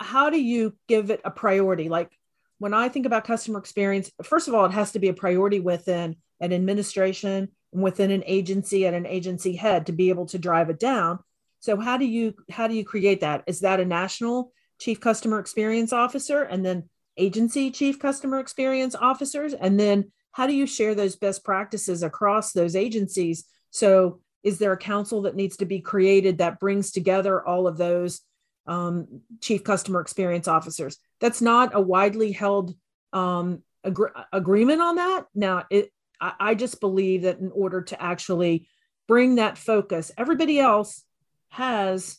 how 0.00 0.30
do 0.30 0.40
you 0.40 0.74
give 0.88 1.10
it 1.10 1.20
a 1.24 1.30
priority? 1.30 1.88
Like 1.88 2.10
when 2.58 2.74
I 2.74 2.88
think 2.88 3.06
about 3.06 3.24
customer 3.24 3.58
experience, 3.58 4.10
first 4.22 4.48
of 4.48 4.54
all, 4.54 4.64
it 4.66 4.72
has 4.72 4.92
to 4.92 4.98
be 4.98 5.08
a 5.08 5.14
priority 5.14 5.60
within 5.60 6.16
an 6.40 6.52
administration, 6.52 7.48
within 7.72 8.10
an 8.10 8.22
agency, 8.26 8.86
and 8.86 8.94
an 8.94 9.06
agency 9.06 9.56
head 9.56 9.86
to 9.86 9.92
be 9.92 10.10
able 10.10 10.26
to 10.26 10.38
drive 10.38 10.70
it 10.70 10.78
down. 10.78 11.18
So 11.60 11.78
how 11.78 11.96
do 11.96 12.04
you 12.04 12.34
how 12.50 12.68
do 12.68 12.74
you 12.74 12.84
create 12.84 13.20
that? 13.22 13.44
Is 13.46 13.60
that 13.60 13.80
a 13.80 13.84
national 13.84 14.52
chief 14.78 15.00
customer 15.00 15.38
experience 15.38 15.92
officer 15.92 16.42
and 16.42 16.64
then 16.64 16.88
agency 17.16 17.70
chief 17.70 17.98
customer 17.98 18.40
experience 18.40 18.94
officers 18.94 19.54
and 19.54 19.78
then 19.78 20.10
how 20.32 20.46
do 20.46 20.52
you 20.52 20.66
share 20.66 20.94
those 20.94 21.14
best 21.14 21.44
practices 21.44 22.02
across 22.02 22.52
those 22.52 22.74
agencies 22.74 23.44
so 23.70 24.20
is 24.42 24.58
there 24.58 24.72
a 24.72 24.76
council 24.76 25.22
that 25.22 25.36
needs 25.36 25.56
to 25.56 25.64
be 25.64 25.80
created 25.80 26.38
that 26.38 26.58
brings 26.58 26.90
together 26.90 27.46
all 27.46 27.68
of 27.68 27.76
those 27.76 28.20
um, 28.66 29.20
chief 29.40 29.64
customer 29.64 30.00
experience 30.00 30.48
officers 30.48 30.98
that's 31.20 31.42
not 31.42 31.74
a 31.74 31.80
widely 31.80 32.32
held 32.32 32.74
um, 33.12 33.62
ag- 33.84 34.24
agreement 34.32 34.80
on 34.80 34.96
that 34.96 35.26
now 35.34 35.64
it 35.70 35.90
I, 36.20 36.32
I 36.40 36.54
just 36.54 36.80
believe 36.80 37.22
that 37.22 37.38
in 37.38 37.50
order 37.52 37.82
to 37.82 38.02
actually 38.02 38.68
bring 39.06 39.36
that 39.36 39.58
focus 39.58 40.10
everybody 40.16 40.58
else 40.58 41.02
has 41.48 42.18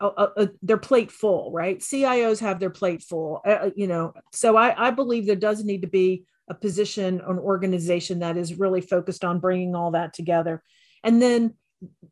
a, 0.00 0.06
a, 0.06 0.48
their 0.62 0.76
plate 0.76 1.10
full, 1.10 1.50
right? 1.52 1.78
CIOs 1.78 2.40
have 2.40 2.60
their 2.60 2.70
plate 2.70 3.02
full, 3.02 3.40
uh, 3.46 3.50
uh, 3.50 3.70
you 3.74 3.86
know. 3.86 4.12
So 4.32 4.56
I, 4.56 4.88
I 4.88 4.90
believe 4.90 5.26
there 5.26 5.36
does 5.36 5.64
need 5.64 5.82
to 5.82 5.88
be 5.88 6.24
a 6.48 6.54
position, 6.54 7.20
an 7.26 7.38
organization 7.38 8.20
that 8.20 8.36
is 8.36 8.58
really 8.58 8.80
focused 8.80 9.24
on 9.24 9.40
bringing 9.40 9.74
all 9.74 9.92
that 9.92 10.12
together, 10.12 10.62
and 11.02 11.20
then 11.20 11.54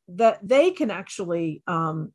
that 0.09 0.39
they 0.43 0.71
can 0.71 0.91
actually. 0.91 1.63
Um, 1.67 2.13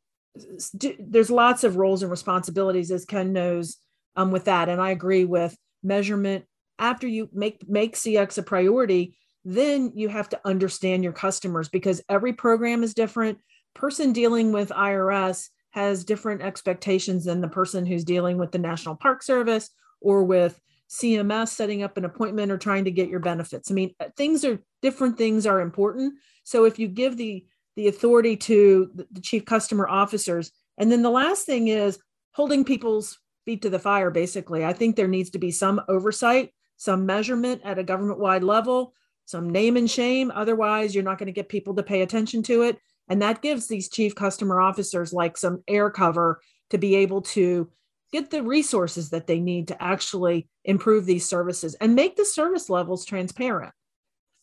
there's 0.98 1.30
lots 1.30 1.64
of 1.64 1.76
roles 1.76 2.02
and 2.02 2.10
responsibilities, 2.10 2.90
as 2.90 3.04
Ken 3.04 3.32
knows, 3.32 3.76
um, 4.16 4.30
with 4.30 4.44
that, 4.44 4.68
and 4.68 4.80
I 4.80 4.90
agree 4.90 5.24
with 5.24 5.56
measurement. 5.82 6.44
After 6.78 7.06
you 7.06 7.28
make 7.32 7.68
make 7.68 7.96
CX 7.96 8.38
a 8.38 8.42
priority, 8.42 9.16
then 9.44 9.92
you 9.94 10.08
have 10.08 10.28
to 10.30 10.40
understand 10.44 11.04
your 11.04 11.12
customers 11.12 11.68
because 11.68 12.02
every 12.08 12.32
program 12.32 12.82
is 12.82 12.94
different. 12.94 13.38
Person 13.74 14.12
dealing 14.12 14.52
with 14.52 14.70
IRS 14.70 15.48
has 15.70 16.04
different 16.04 16.42
expectations 16.42 17.24
than 17.24 17.40
the 17.40 17.48
person 17.48 17.86
who's 17.86 18.04
dealing 18.04 18.38
with 18.38 18.50
the 18.52 18.58
National 18.58 18.96
Park 18.96 19.22
Service 19.22 19.70
or 20.00 20.24
with 20.24 20.60
CMS 20.90 21.48
setting 21.48 21.82
up 21.82 21.96
an 21.96 22.04
appointment 22.04 22.50
or 22.50 22.58
trying 22.58 22.84
to 22.84 22.90
get 22.90 23.08
your 23.08 23.20
benefits. 23.20 23.70
I 23.70 23.74
mean, 23.74 23.94
uh, 24.00 24.06
things 24.16 24.44
are 24.44 24.60
different 24.82 25.16
things 25.16 25.46
are 25.46 25.60
important. 25.60 26.14
So 26.42 26.64
if 26.64 26.78
you 26.78 26.88
give 26.88 27.16
the 27.16 27.46
the 27.76 27.88
authority 27.88 28.36
to 28.36 28.90
the 28.94 29.20
chief 29.20 29.44
customer 29.44 29.88
officers, 29.88 30.50
and 30.78 30.90
then 30.90 31.02
the 31.02 31.10
last 31.10 31.46
thing 31.46 31.68
is 31.68 31.98
holding 32.32 32.64
people's 32.64 33.18
feet 33.44 33.62
to 33.62 33.70
the 33.70 33.78
fire 33.78 34.10
basically. 34.10 34.64
I 34.64 34.72
think 34.72 34.96
there 34.96 35.08
needs 35.08 35.30
to 35.30 35.38
be 35.38 35.50
some 35.50 35.80
oversight, 35.88 36.52
some 36.76 37.06
measurement 37.06 37.62
at 37.64 37.78
a 37.78 37.84
government 37.84 38.18
wide 38.18 38.44
level, 38.44 38.94
some 39.26 39.50
name 39.50 39.76
and 39.76 39.90
shame. 39.90 40.30
Otherwise, 40.34 40.94
you're 40.94 41.04
not 41.04 41.18
going 41.18 41.26
to 41.26 41.32
get 41.32 41.48
people 41.48 41.74
to 41.74 41.82
pay 41.82 42.02
attention 42.02 42.42
to 42.44 42.62
it. 42.62 42.78
And 43.08 43.22
that 43.22 43.42
gives 43.42 43.66
these 43.66 43.88
chief 43.88 44.14
customer 44.14 44.60
officers 44.60 45.12
like 45.12 45.36
some 45.36 45.62
air 45.68 45.90
cover 45.90 46.40
to 46.70 46.78
be 46.78 46.96
able 46.96 47.22
to 47.22 47.70
get 48.12 48.30
the 48.30 48.42
resources 48.42 49.10
that 49.10 49.26
they 49.26 49.40
need 49.40 49.68
to 49.68 49.82
actually 49.82 50.48
improve 50.64 51.06
these 51.06 51.28
services 51.28 51.74
and 51.74 51.94
make 51.94 52.16
the 52.16 52.24
service 52.24 52.68
levels 52.70 53.04
transparent. 53.04 53.72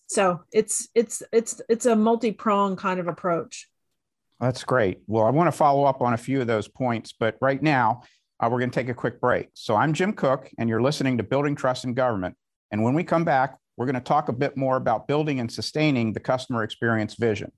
So 0.07 0.41
it's 0.51 0.87
it's 0.95 1.21
it's 1.31 1.61
it's 1.69 1.85
a 1.85 1.95
multi-pronged 1.95 2.77
kind 2.77 2.99
of 2.99 3.07
approach. 3.07 3.69
That's 4.39 4.63
great. 4.63 5.01
Well, 5.07 5.25
I 5.25 5.31
want 5.31 5.47
to 5.47 5.51
follow 5.51 5.83
up 5.83 6.01
on 6.01 6.13
a 6.13 6.17
few 6.17 6.41
of 6.41 6.47
those 6.47 6.67
points, 6.67 7.13
but 7.17 7.35
right 7.41 7.61
now 7.61 8.03
uh, 8.39 8.47
we're 8.51 8.59
going 8.59 8.69
to 8.69 8.79
take 8.79 8.89
a 8.89 8.93
quick 8.93 9.19
break. 9.19 9.49
So 9.53 9.75
I'm 9.75 9.93
Jim 9.93 10.13
Cook, 10.13 10.49
and 10.59 10.69
you're 10.69 10.81
listening 10.81 11.17
to 11.17 11.23
Building 11.23 11.55
Trust 11.55 11.85
in 11.85 11.93
Government. 11.93 12.35
And 12.71 12.83
when 12.83 12.93
we 12.93 13.03
come 13.03 13.23
back, 13.23 13.57
we're 13.77 13.85
going 13.85 13.95
to 13.95 14.01
talk 14.01 14.29
a 14.29 14.33
bit 14.33 14.55
more 14.55 14.77
about 14.77 15.07
building 15.07 15.39
and 15.39 15.51
sustaining 15.51 16.13
the 16.13 16.19
customer 16.19 16.63
experience 16.63 17.15
vision. 17.15 17.51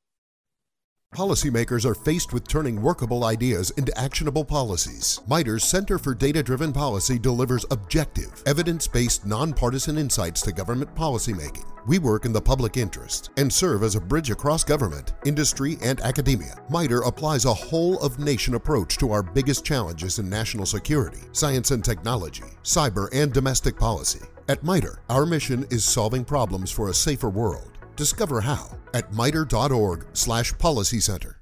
Policymakers 1.16 1.86
are 1.86 1.96
faced 1.96 2.34
with 2.34 2.48
turning 2.48 2.80
workable 2.80 3.26
ideas 3.26 3.72
into 3.72 3.98
actionable 4.00 4.46
policies. 4.46 5.20
MITRE's 5.28 5.64
Center 5.64 5.98
for 5.98 6.14
Data 6.14 6.44
Driven 6.44 6.72
Policy 6.72 7.18
delivers 7.18 7.66
objective, 7.72 8.44
evidence 8.46 8.88
based, 8.88 9.26
nonpartisan 9.26 9.98
insights 9.98 10.40
to 10.44 10.52
government 10.52 10.94
policymaking. 10.96 11.66
We 11.88 11.98
work 11.98 12.26
in 12.26 12.32
the 12.32 12.40
public 12.40 12.78
interest 12.78 13.32
and 13.38 13.52
serve 13.52 13.82
as 13.82 13.96
a 13.96 14.02
bridge 14.02 14.30
across 14.30 14.64
government, 14.64 15.14
industry, 15.26 15.78
and 15.82 16.00
academia. 16.02 16.56
MITRE 16.70 17.02
applies 17.02 17.46
a 17.46 17.54
whole 17.54 18.00
of 18.00 18.20
nation 18.20 18.54
approach 18.54 18.98
to 18.98 19.12
our 19.12 19.24
biggest 19.24 19.66
challenges 19.66 20.20
in 20.20 20.30
national 20.30 20.68
security, 20.68 21.24
science 21.32 21.72
and 21.72 21.84
technology, 21.84 22.44
cyber, 22.64 23.10
and 23.14 23.34
domestic 23.34 23.76
policy. 23.78 24.26
At 24.48 24.64
MITRE, 24.64 25.02
our 25.10 25.26
mission 25.26 25.66
is 25.72 25.84
solving 25.84 26.24
problems 26.24 26.70
for 26.70 26.90
a 26.90 26.94
safer 26.94 27.30
world. 27.30 27.79
Discover 28.00 28.40
how 28.40 28.66
at 28.94 29.12
mitre.org 29.12 30.06
slash 30.14 30.58
policy 30.58 31.02
center. 31.02 31.42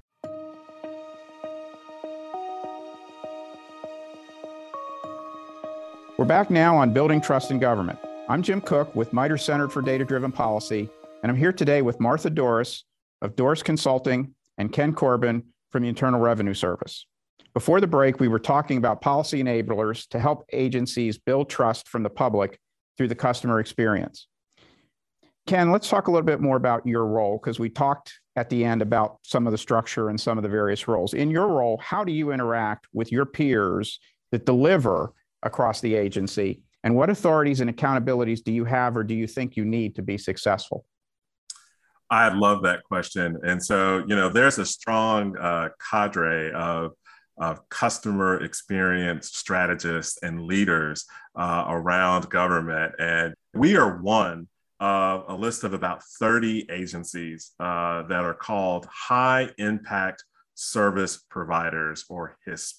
We're 6.18 6.24
back 6.24 6.50
now 6.50 6.76
on 6.76 6.92
Building 6.92 7.20
Trust 7.20 7.52
in 7.52 7.60
Government. 7.60 8.00
I'm 8.28 8.42
Jim 8.42 8.60
Cook 8.60 8.92
with 8.96 9.12
MITRE 9.12 9.38
Center 9.38 9.68
for 9.68 9.82
Data 9.82 10.04
Driven 10.04 10.32
Policy, 10.32 10.90
and 11.22 11.30
I'm 11.30 11.38
here 11.38 11.52
today 11.52 11.80
with 11.80 12.00
Martha 12.00 12.28
Dorris 12.28 12.82
of 13.22 13.36
Dorris 13.36 13.62
Consulting 13.62 14.34
and 14.58 14.72
Ken 14.72 14.92
Corbin 14.92 15.44
from 15.70 15.84
the 15.84 15.88
Internal 15.88 16.18
Revenue 16.18 16.54
Service. 16.54 17.06
Before 17.54 17.80
the 17.80 17.86
break, 17.86 18.18
we 18.18 18.26
were 18.26 18.40
talking 18.40 18.78
about 18.78 19.00
policy 19.00 19.40
enablers 19.40 20.08
to 20.08 20.18
help 20.18 20.44
agencies 20.52 21.18
build 21.18 21.48
trust 21.48 21.86
from 21.86 22.02
the 22.02 22.10
public 22.10 22.58
through 22.96 23.06
the 23.06 23.14
customer 23.14 23.60
experience. 23.60 24.26
Ken, 25.48 25.72
let's 25.72 25.88
talk 25.88 26.08
a 26.08 26.10
little 26.10 26.26
bit 26.26 26.42
more 26.42 26.58
about 26.58 26.86
your 26.86 27.06
role 27.06 27.38
because 27.38 27.58
we 27.58 27.70
talked 27.70 28.20
at 28.36 28.50
the 28.50 28.66
end 28.66 28.82
about 28.82 29.16
some 29.22 29.46
of 29.46 29.50
the 29.50 29.56
structure 29.56 30.10
and 30.10 30.20
some 30.20 30.36
of 30.36 30.42
the 30.42 30.48
various 30.48 30.86
roles. 30.86 31.14
In 31.14 31.30
your 31.30 31.48
role, 31.48 31.78
how 31.82 32.04
do 32.04 32.12
you 32.12 32.32
interact 32.32 32.86
with 32.92 33.10
your 33.10 33.24
peers 33.24 33.98
that 34.30 34.44
deliver 34.44 35.14
across 35.42 35.80
the 35.80 35.94
agency? 35.94 36.60
And 36.84 36.94
what 36.94 37.08
authorities 37.08 37.60
and 37.60 37.74
accountabilities 37.74 38.44
do 38.44 38.52
you 38.52 38.66
have 38.66 38.94
or 38.94 39.02
do 39.02 39.14
you 39.14 39.26
think 39.26 39.56
you 39.56 39.64
need 39.64 39.94
to 39.94 40.02
be 40.02 40.18
successful? 40.18 40.84
I 42.10 42.28
love 42.28 42.62
that 42.64 42.84
question. 42.84 43.38
And 43.42 43.64
so, 43.64 44.04
you 44.06 44.16
know, 44.16 44.28
there's 44.28 44.58
a 44.58 44.66
strong 44.66 45.34
uh, 45.38 45.70
cadre 45.90 46.52
of, 46.52 46.92
of 47.38 47.66
customer 47.70 48.44
experience 48.44 49.30
strategists 49.34 50.18
and 50.22 50.42
leaders 50.42 51.06
uh, 51.34 51.64
around 51.68 52.28
government. 52.28 52.96
And 52.98 53.32
we 53.54 53.78
are 53.78 53.96
one 54.02 54.46
of 54.80 55.24
a 55.28 55.34
list 55.34 55.64
of 55.64 55.72
about 55.74 56.02
30 56.20 56.68
agencies 56.70 57.52
uh, 57.60 58.02
that 58.04 58.24
are 58.24 58.34
called 58.34 58.86
high 58.92 59.50
impact 59.58 60.24
service 60.54 61.18
providers 61.30 62.04
or 62.08 62.36
HISP, 62.46 62.74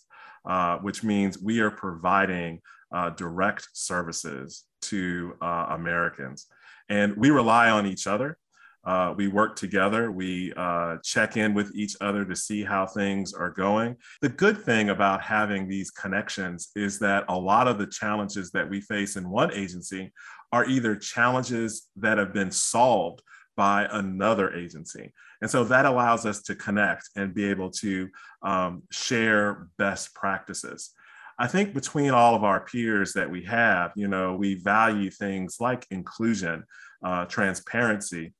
uh, 0.47 0.77
which 0.77 1.03
means 1.03 1.39
we 1.39 1.59
are 1.59 1.71
providing 1.71 2.61
uh, 2.93 3.09
direct 3.11 3.67
services 3.73 4.65
to 4.81 5.33
uh, 5.41 5.67
Americans. 5.71 6.47
And 6.89 7.15
we 7.17 7.29
rely 7.29 7.69
on 7.69 7.85
each 7.85 8.07
other. 8.07 8.37
Uh, 8.85 9.13
we 9.15 9.27
work 9.27 9.55
together. 9.55 10.11
We 10.11 10.53
uh, 10.55 10.97
check 11.03 11.35
in 11.37 11.53
with 11.53 11.71
each 11.75 11.95
other 11.99 12.23
to 12.25 12.35
see 12.35 12.63
how 12.63 12.85
things 12.85 13.33
are 13.33 13.51
going. 13.51 13.97
The 14.21 14.29
good 14.29 14.63
thing 14.63 14.89
about 14.89 15.21
having 15.21 15.67
these 15.67 15.91
connections 15.91 16.69
is 16.75 16.97
that 16.99 17.25
a 17.27 17.37
lot 17.37 17.67
of 17.67 17.77
the 17.77 17.87
challenges 17.87 18.51
that 18.51 18.69
we 18.69 18.79
face 18.81 19.17
in 19.17 19.29
one 19.29 19.53
agency 19.53 20.11
are 20.51 20.65
either 20.65 20.95
challenges 20.95 21.87
that 21.97 22.17
have 22.17 22.33
been 22.33 22.51
solved 22.51 23.21
by 23.55 23.87
another 23.91 24.53
agency. 24.53 25.13
And 25.41 25.49
so 25.51 25.63
that 25.65 25.85
allows 25.85 26.25
us 26.25 26.41
to 26.43 26.55
connect 26.55 27.09
and 27.15 27.33
be 27.33 27.45
able 27.45 27.71
to 27.71 28.09
um, 28.41 28.83
share 28.91 29.67
best 29.77 30.13
practices. 30.13 30.91
I 31.37 31.47
think 31.47 31.73
between 31.73 32.11
all 32.11 32.35
of 32.35 32.43
our 32.43 32.61
peers 32.61 33.13
that 33.13 33.29
we 33.29 33.43
have, 33.45 33.91
you 33.95 34.07
know, 34.07 34.35
we 34.35 34.55
value 34.55 35.09
things 35.09 35.57
like 35.59 35.85
inclusion, 35.89 36.65
uh, 37.03 37.25
transparency, 37.25 38.33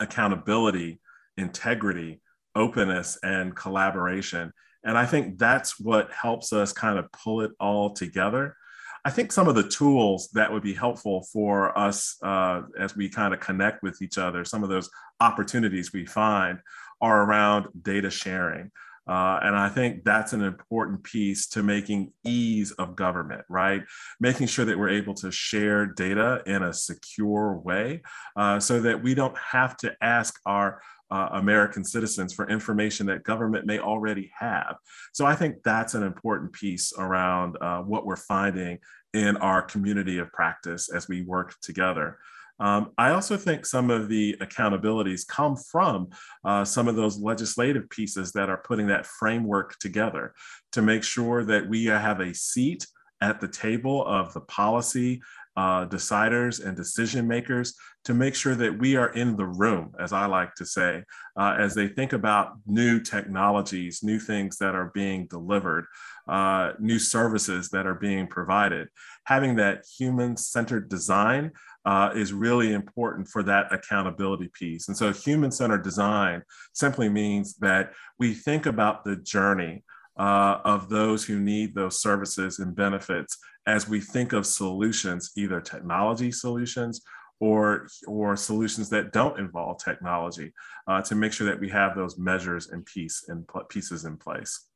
accountability, 0.00 1.00
integrity, 1.36 2.20
openness, 2.56 3.18
and 3.22 3.54
collaboration. 3.54 4.52
And 4.82 4.98
I 4.98 5.06
think 5.06 5.38
that's 5.38 5.78
what 5.78 6.10
helps 6.10 6.52
us 6.52 6.72
kind 6.72 6.98
of 6.98 7.10
pull 7.12 7.42
it 7.42 7.52
all 7.60 7.90
together. 7.90 8.56
I 9.04 9.10
think 9.10 9.32
some 9.32 9.48
of 9.48 9.54
the 9.54 9.68
tools 9.68 10.28
that 10.34 10.52
would 10.52 10.62
be 10.62 10.74
helpful 10.74 11.22
for 11.32 11.76
us 11.76 12.16
uh, 12.22 12.62
as 12.78 12.96
we 12.96 13.08
kind 13.08 13.32
of 13.32 13.40
connect 13.40 13.82
with 13.82 14.02
each 14.02 14.18
other, 14.18 14.44
some 14.44 14.62
of 14.62 14.68
those 14.68 14.90
opportunities 15.20 15.92
we 15.92 16.06
find 16.06 16.58
are 17.00 17.22
around 17.22 17.66
data 17.82 18.10
sharing. 18.10 18.70
Uh, 19.08 19.40
and 19.42 19.56
I 19.56 19.68
think 19.68 20.04
that's 20.04 20.34
an 20.34 20.42
important 20.42 21.02
piece 21.02 21.48
to 21.48 21.62
making 21.62 22.12
ease 22.24 22.70
of 22.72 22.94
government, 22.94 23.42
right? 23.48 23.82
Making 24.20 24.46
sure 24.46 24.64
that 24.66 24.78
we're 24.78 24.90
able 24.90 25.14
to 25.14 25.32
share 25.32 25.86
data 25.86 26.42
in 26.46 26.62
a 26.62 26.72
secure 26.72 27.54
way 27.54 28.02
uh, 28.36 28.60
so 28.60 28.80
that 28.82 29.02
we 29.02 29.14
don't 29.14 29.36
have 29.36 29.76
to 29.78 29.96
ask 30.00 30.38
our 30.46 30.80
uh, 31.10 31.28
American 31.32 31.84
citizens 31.84 32.32
for 32.32 32.48
information 32.48 33.06
that 33.06 33.24
government 33.24 33.66
may 33.66 33.78
already 33.78 34.30
have. 34.38 34.76
So 35.12 35.26
I 35.26 35.34
think 35.34 35.56
that's 35.64 35.94
an 35.94 36.02
important 36.02 36.52
piece 36.52 36.92
around 36.96 37.56
uh, 37.60 37.80
what 37.80 38.06
we're 38.06 38.16
finding 38.16 38.78
in 39.12 39.36
our 39.38 39.62
community 39.62 40.18
of 40.18 40.32
practice 40.32 40.88
as 40.88 41.08
we 41.08 41.22
work 41.22 41.54
together. 41.60 42.18
Um, 42.60 42.90
I 42.98 43.10
also 43.10 43.38
think 43.38 43.64
some 43.64 43.90
of 43.90 44.08
the 44.08 44.36
accountabilities 44.40 45.26
come 45.26 45.56
from 45.56 46.10
uh, 46.44 46.64
some 46.64 46.88
of 46.88 46.94
those 46.94 47.18
legislative 47.18 47.88
pieces 47.88 48.32
that 48.32 48.50
are 48.50 48.58
putting 48.58 48.86
that 48.88 49.06
framework 49.06 49.78
together 49.78 50.34
to 50.72 50.82
make 50.82 51.02
sure 51.02 51.42
that 51.44 51.68
we 51.68 51.86
have 51.86 52.20
a 52.20 52.34
seat 52.34 52.86
at 53.22 53.40
the 53.40 53.48
table 53.48 54.06
of 54.06 54.32
the 54.34 54.40
policy 54.40 55.22
uh, 55.56 55.86
deciders 55.86 56.64
and 56.64 56.76
decision 56.76 57.26
makers 57.26 57.74
to 58.04 58.14
make 58.14 58.34
sure 58.34 58.54
that 58.54 58.78
we 58.78 58.96
are 58.96 59.12
in 59.12 59.36
the 59.36 59.46
room, 59.46 59.92
as 59.98 60.12
I 60.12 60.26
like 60.26 60.54
to 60.54 60.64
say, 60.64 61.04
uh, 61.36 61.56
as 61.58 61.74
they 61.74 61.88
think 61.88 62.12
about 62.12 62.52
new 62.66 63.00
technologies, 63.00 64.02
new 64.02 64.18
things 64.18 64.56
that 64.58 64.74
are 64.74 64.90
being 64.94 65.26
delivered, 65.26 65.86
uh, 66.28 66.72
new 66.78 66.98
services 66.98 67.68
that 67.70 67.86
are 67.86 67.94
being 67.94 68.26
provided. 68.26 68.88
Having 69.24 69.56
that 69.56 69.84
human 69.98 70.36
centered 70.36 70.88
design 70.88 71.50
uh, 71.84 72.10
is 72.14 72.32
really 72.32 72.72
important 72.72 73.28
for 73.28 73.42
that 73.42 73.72
accountability 73.72 74.50
piece. 74.54 74.88
And 74.88 74.96
so, 74.96 75.12
human 75.12 75.50
centered 75.50 75.82
design 75.82 76.42
simply 76.72 77.08
means 77.08 77.56
that 77.56 77.92
we 78.18 78.34
think 78.34 78.66
about 78.66 79.04
the 79.04 79.16
journey 79.16 79.82
uh, 80.18 80.58
of 80.64 80.88
those 80.88 81.24
who 81.24 81.38
need 81.38 81.74
those 81.74 82.00
services 82.00 82.58
and 82.58 82.74
benefits 82.74 83.38
as 83.66 83.88
we 83.88 84.00
think 84.00 84.32
of 84.32 84.46
solutions, 84.46 85.32
either 85.36 85.60
technology 85.60 86.32
solutions 86.32 87.02
or, 87.38 87.88
or 88.06 88.36
solutions 88.36 88.90
that 88.90 89.12
don't 89.12 89.38
involve 89.38 89.82
technology, 89.82 90.52
uh, 90.86 91.00
to 91.00 91.14
make 91.14 91.32
sure 91.32 91.46
that 91.46 91.58
we 91.58 91.68
have 91.68 91.94
those 91.94 92.18
measures 92.18 92.68
and 92.68 92.84
piece 92.84 93.24
pieces 93.68 94.04
in 94.04 94.16
place. 94.16 94.66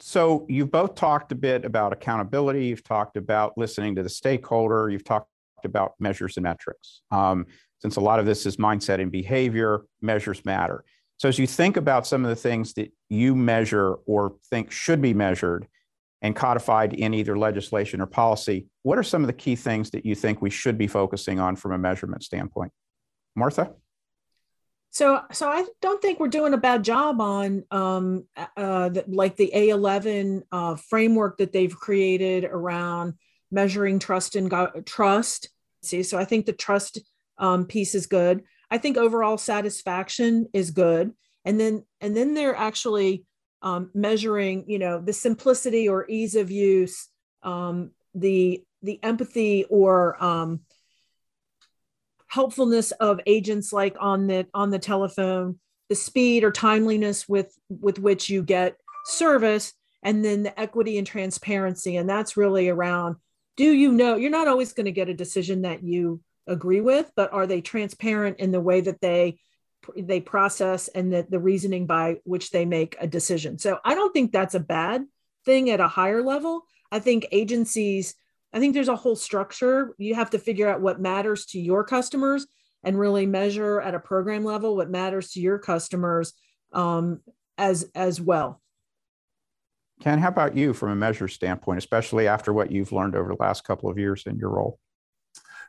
So 0.00 0.46
you've 0.48 0.70
both 0.70 0.94
talked 0.94 1.32
a 1.32 1.34
bit 1.34 1.64
about 1.64 1.92
accountability. 1.92 2.66
You've 2.66 2.84
talked 2.84 3.16
about 3.16 3.58
listening 3.58 3.96
to 3.96 4.02
the 4.02 4.08
stakeholder. 4.08 4.88
You've 4.88 5.04
talked 5.04 5.28
about 5.64 5.94
measures 5.98 6.36
and 6.36 6.44
metrics. 6.44 7.00
Um, 7.10 7.46
since 7.80 7.96
a 7.96 8.00
lot 8.00 8.20
of 8.20 8.26
this 8.26 8.46
is 8.46 8.56
mindset 8.56 9.00
and 9.00 9.10
behavior, 9.10 9.82
measures 10.00 10.44
matter. 10.44 10.84
So 11.18 11.28
as 11.28 11.38
you 11.38 11.46
think 11.46 11.76
about 11.76 12.06
some 12.06 12.24
of 12.24 12.30
the 12.30 12.36
things 12.36 12.74
that 12.74 12.92
you 13.08 13.34
measure 13.34 13.94
or 14.06 14.36
think 14.50 14.70
should 14.70 15.02
be 15.02 15.12
measured 15.12 15.66
and 16.22 16.34
codified 16.34 16.94
in 16.94 17.12
either 17.12 17.36
legislation 17.36 18.00
or 18.00 18.06
policy, 18.06 18.66
what 18.82 18.98
are 18.98 19.02
some 19.02 19.22
of 19.22 19.26
the 19.26 19.32
key 19.32 19.56
things 19.56 19.90
that 19.90 20.06
you 20.06 20.14
think 20.14 20.40
we 20.40 20.50
should 20.50 20.78
be 20.78 20.86
focusing 20.86 21.40
on 21.40 21.56
from 21.56 21.72
a 21.72 21.78
measurement 21.78 22.22
standpoint? 22.22 22.72
Martha? 23.34 23.74
So, 24.90 25.20
so 25.32 25.48
I 25.48 25.66
don't 25.82 26.00
think 26.00 26.18
we're 26.18 26.28
doing 26.28 26.54
a 26.54 26.58
bad 26.58 26.82
job 26.82 27.20
on 27.20 27.64
um, 27.70 28.24
uh, 28.56 28.88
the, 28.88 29.04
like 29.08 29.36
the 29.36 29.52
A11 29.54 30.42
uh, 30.50 30.76
framework 30.76 31.38
that 31.38 31.52
they've 31.52 31.74
created 31.74 32.44
around 32.44 33.14
measuring 33.50 33.98
trust 33.98 34.36
and 34.36 34.48
go- 34.48 34.82
trust. 34.86 35.50
See, 35.82 36.02
so 36.02 36.16
I 36.16 36.24
think 36.24 36.46
the 36.46 36.52
trust 36.52 37.00
um, 37.38 37.66
piece 37.66 37.94
is 37.94 38.06
good. 38.06 38.44
I 38.70 38.78
think 38.78 38.96
overall 38.96 39.38
satisfaction 39.38 40.46
is 40.52 40.70
good, 40.70 41.12
and 41.44 41.58
then 41.58 41.84
and 42.00 42.16
then 42.16 42.34
they're 42.34 42.56
actually 42.56 43.24
um, 43.62 43.90
measuring, 43.94 44.64
you 44.68 44.78
know, 44.78 45.00
the 45.00 45.12
simplicity 45.12 45.88
or 45.88 46.08
ease 46.08 46.34
of 46.34 46.50
use, 46.50 47.08
um, 47.42 47.90
the 48.14 48.62
the 48.82 49.02
empathy 49.02 49.64
or 49.68 50.22
um, 50.22 50.60
helpfulness 52.28 52.92
of 52.92 53.20
agents 53.26 53.72
like 53.72 53.96
on 53.98 54.26
the 54.26 54.46
on 54.54 54.70
the 54.70 54.78
telephone 54.78 55.58
the 55.88 55.94
speed 55.94 56.44
or 56.44 56.52
timeliness 56.52 57.28
with 57.28 57.54
with 57.68 57.98
which 57.98 58.28
you 58.28 58.42
get 58.42 58.76
service 59.06 59.72
and 60.02 60.24
then 60.24 60.42
the 60.42 60.60
equity 60.60 60.98
and 60.98 61.06
transparency. 61.06 61.96
And 61.96 62.08
that's 62.08 62.36
really 62.36 62.68
around 62.68 63.16
do 63.56 63.72
you 63.72 63.90
know 63.90 64.16
you're 64.16 64.30
not 64.30 64.48
always 64.48 64.72
going 64.72 64.86
to 64.86 64.92
get 64.92 65.08
a 65.08 65.14
decision 65.14 65.62
that 65.62 65.82
you 65.82 66.20
agree 66.48 66.80
with 66.80 67.10
but 67.14 67.32
are 67.32 67.46
they 67.46 67.60
transparent 67.60 68.38
in 68.38 68.50
the 68.50 68.60
way 68.60 68.80
that 68.80 69.00
they 69.00 69.38
they 69.96 70.20
process 70.20 70.88
and 70.88 71.12
that 71.12 71.30
the 71.30 71.38
reasoning 71.38 71.86
by 71.86 72.16
which 72.24 72.50
they 72.50 72.64
make 72.64 72.96
a 73.00 73.06
decision 73.06 73.58
so 73.58 73.78
i 73.84 73.94
don't 73.94 74.12
think 74.12 74.32
that's 74.32 74.54
a 74.54 74.60
bad 74.60 75.04
thing 75.44 75.70
at 75.70 75.80
a 75.80 75.88
higher 75.88 76.22
level 76.22 76.62
i 76.90 76.98
think 76.98 77.26
agencies 77.30 78.14
I 78.52 78.60
think 78.60 78.74
there's 78.74 78.88
a 78.88 78.96
whole 78.96 79.16
structure. 79.16 79.94
You 79.98 80.14
have 80.14 80.30
to 80.30 80.38
figure 80.38 80.68
out 80.68 80.80
what 80.80 81.00
matters 81.00 81.46
to 81.46 81.60
your 81.60 81.84
customers 81.84 82.46
and 82.82 82.98
really 82.98 83.26
measure 83.26 83.80
at 83.80 83.94
a 83.94 84.00
program 84.00 84.44
level 84.44 84.76
what 84.76 84.90
matters 84.90 85.32
to 85.32 85.40
your 85.40 85.58
customers 85.58 86.32
um, 86.72 87.20
as 87.56 87.90
as 87.94 88.20
well. 88.20 88.60
Ken, 90.00 90.20
how 90.20 90.28
about 90.28 90.56
you 90.56 90.72
from 90.72 90.90
a 90.90 90.96
measure 90.96 91.26
standpoint, 91.26 91.78
especially 91.78 92.28
after 92.28 92.52
what 92.52 92.70
you've 92.70 92.92
learned 92.92 93.16
over 93.16 93.30
the 93.30 93.42
last 93.42 93.64
couple 93.64 93.90
of 93.90 93.98
years 93.98 94.24
in 94.26 94.38
your 94.38 94.50
role? 94.50 94.78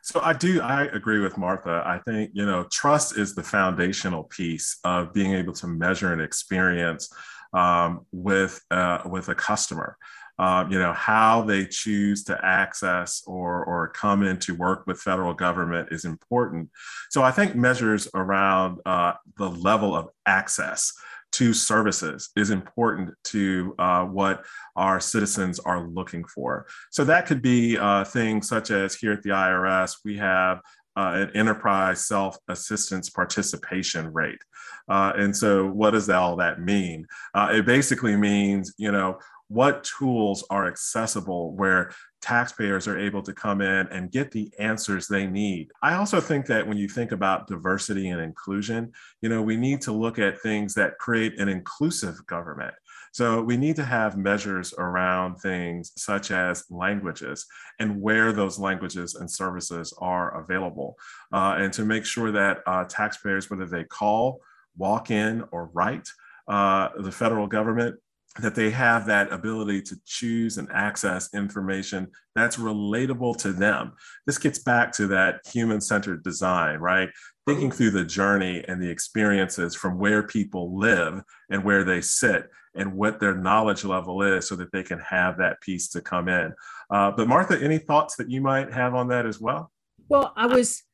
So 0.02 0.20
I 0.22 0.32
do, 0.32 0.60
I 0.60 0.84
agree 0.84 1.20
with 1.20 1.36
Martha. 1.36 1.82
I 1.84 1.98
think, 1.98 2.30
you 2.34 2.46
know, 2.46 2.66
trust 2.70 3.18
is 3.18 3.34
the 3.34 3.42
foundational 3.42 4.24
piece 4.24 4.78
of 4.84 5.12
being 5.12 5.34
able 5.34 5.52
to 5.54 5.66
measure 5.66 6.12
an 6.12 6.20
experience 6.20 7.12
um, 7.52 8.06
with, 8.12 8.62
uh, 8.70 9.00
with 9.06 9.28
a 9.28 9.34
customer 9.34 9.96
uh, 10.40 10.66
you 10.70 10.78
know, 10.78 10.94
how 10.94 11.42
they 11.42 11.66
choose 11.66 12.24
to 12.24 12.38
access 12.42 13.22
or, 13.26 13.62
or 13.62 13.88
come 13.88 14.22
in 14.22 14.38
to 14.38 14.54
work 14.54 14.86
with 14.86 14.98
federal 14.98 15.34
government 15.34 15.88
is 15.90 16.06
important. 16.06 16.70
So 17.10 17.22
I 17.22 17.30
think 17.30 17.54
measures 17.54 18.08
around 18.14 18.78
uh, 18.86 19.12
the 19.36 19.50
level 19.50 19.94
of 19.94 20.08
access 20.24 20.94
to 21.32 21.52
services 21.52 22.30
is 22.36 22.50
important 22.50 23.14
to 23.24 23.74
uh, 23.78 24.04
what 24.04 24.44
our 24.76 25.00
citizens 25.00 25.58
are 25.60 25.86
looking 25.88 26.24
for. 26.24 26.66
So 26.90 27.04
that 27.04 27.26
could 27.26 27.42
be 27.42 27.78
uh, 27.78 28.04
things 28.04 28.48
such 28.48 28.70
as 28.70 28.94
here 28.94 29.12
at 29.12 29.22
the 29.22 29.30
IRS, 29.30 29.96
we 30.04 30.16
have 30.18 30.60
uh, 30.96 31.12
an 31.14 31.30
enterprise 31.34 32.06
self 32.06 32.36
assistance 32.48 33.10
participation 33.10 34.12
rate. 34.12 34.40
Uh, 34.88 35.12
and 35.16 35.36
so, 35.36 35.66
what 35.66 35.92
does 35.92 36.10
all 36.10 36.36
that 36.36 36.60
mean? 36.60 37.06
Uh, 37.32 37.50
it 37.52 37.64
basically 37.64 38.16
means, 38.16 38.74
you 38.76 38.90
know, 38.90 39.18
what 39.50 39.82
tools 39.82 40.44
are 40.48 40.68
accessible 40.68 41.52
where 41.56 41.90
taxpayers 42.22 42.86
are 42.86 42.96
able 42.96 43.20
to 43.20 43.32
come 43.32 43.60
in 43.60 43.88
and 43.88 44.12
get 44.12 44.30
the 44.30 44.48
answers 44.60 45.08
they 45.08 45.26
need. 45.26 45.72
I 45.82 45.94
also 45.94 46.20
think 46.20 46.46
that 46.46 46.64
when 46.64 46.76
you 46.76 46.88
think 46.88 47.10
about 47.10 47.48
diversity 47.48 48.10
and 48.10 48.20
inclusion, 48.20 48.92
you 49.22 49.28
know, 49.28 49.42
we 49.42 49.56
need 49.56 49.80
to 49.82 49.92
look 49.92 50.20
at 50.20 50.40
things 50.40 50.72
that 50.74 50.98
create 50.98 51.40
an 51.40 51.48
inclusive 51.48 52.24
government. 52.28 52.74
So 53.12 53.42
we 53.42 53.56
need 53.56 53.74
to 53.74 53.84
have 53.84 54.16
measures 54.16 54.72
around 54.78 55.38
things 55.38 55.90
such 55.96 56.30
as 56.30 56.62
languages 56.70 57.44
and 57.80 58.00
where 58.00 58.32
those 58.32 58.56
languages 58.56 59.16
and 59.16 59.28
services 59.28 59.92
are 59.98 60.40
available, 60.40 60.96
uh, 61.32 61.56
and 61.58 61.72
to 61.72 61.84
make 61.84 62.04
sure 62.04 62.30
that 62.30 62.58
uh, 62.68 62.84
taxpayers, 62.84 63.50
whether 63.50 63.66
they 63.66 63.82
call, 63.82 64.38
walk 64.76 65.10
in, 65.10 65.42
or 65.50 65.70
write, 65.72 66.08
uh, 66.46 66.90
the 67.00 67.10
federal 67.10 67.48
government 67.48 67.98
that 68.38 68.54
they 68.54 68.70
have 68.70 69.06
that 69.06 69.32
ability 69.32 69.82
to 69.82 69.96
choose 70.06 70.56
and 70.56 70.68
access 70.72 71.34
information 71.34 72.06
that's 72.36 72.56
relatable 72.56 73.36
to 73.36 73.52
them. 73.52 73.92
This 74.24 74.38
gets 74.38 74.60
back 74.60 74.92
to 74.92 75.08
that 75.08 75.40
human 75.52 75.80
centered 75.80 76.22
design, 76.22 76.78
right? 76.78 77.08
Thinking 77.44 77.72
through 77.72 77.90
the 77.90 78.04
journey 78.04 78.64
and 78.68 78.80
the 78.80 78.88
experiences 78.88 79.74
from 79.74 79.98
where 79.98 80.22
people 80.22 80.78
live 80.78 81.22
and 81.50 81.64
where 81.64 81.82
they 81.82 82.00
sit 82.00 82.48
and 82.76 82.94
what 82.94 83.18
their 83.18 83.34
knowledge 83.34 83.84
level 83.84 84.22
is 84.22 84.46
so 84.46 84.54
that 84.54 84.70
they 84.70 84.84
can 84.84 85.00
have 85.00 85.38
that 85.38 85.60
piece 85.60 85.88
to 85.88 86.00
come 86.00 86.28
in. 86.28 86.54
Uh, 86.88 87.10
but 87.10 87.26
Martha, 87.26 87.60
any 87.60 87.78
thoughts 87.78 88.14
that 88.14 88.30
you 88.30 88.40
might 88.40 88.72
have 88.72 88.94
on 88.94 89.08
that 89.08 89.26
as 89.26 89.40
well? 89.40 89.72
Well, 90.08 90.32
I 90.36 90.46
was, 90.46 90.84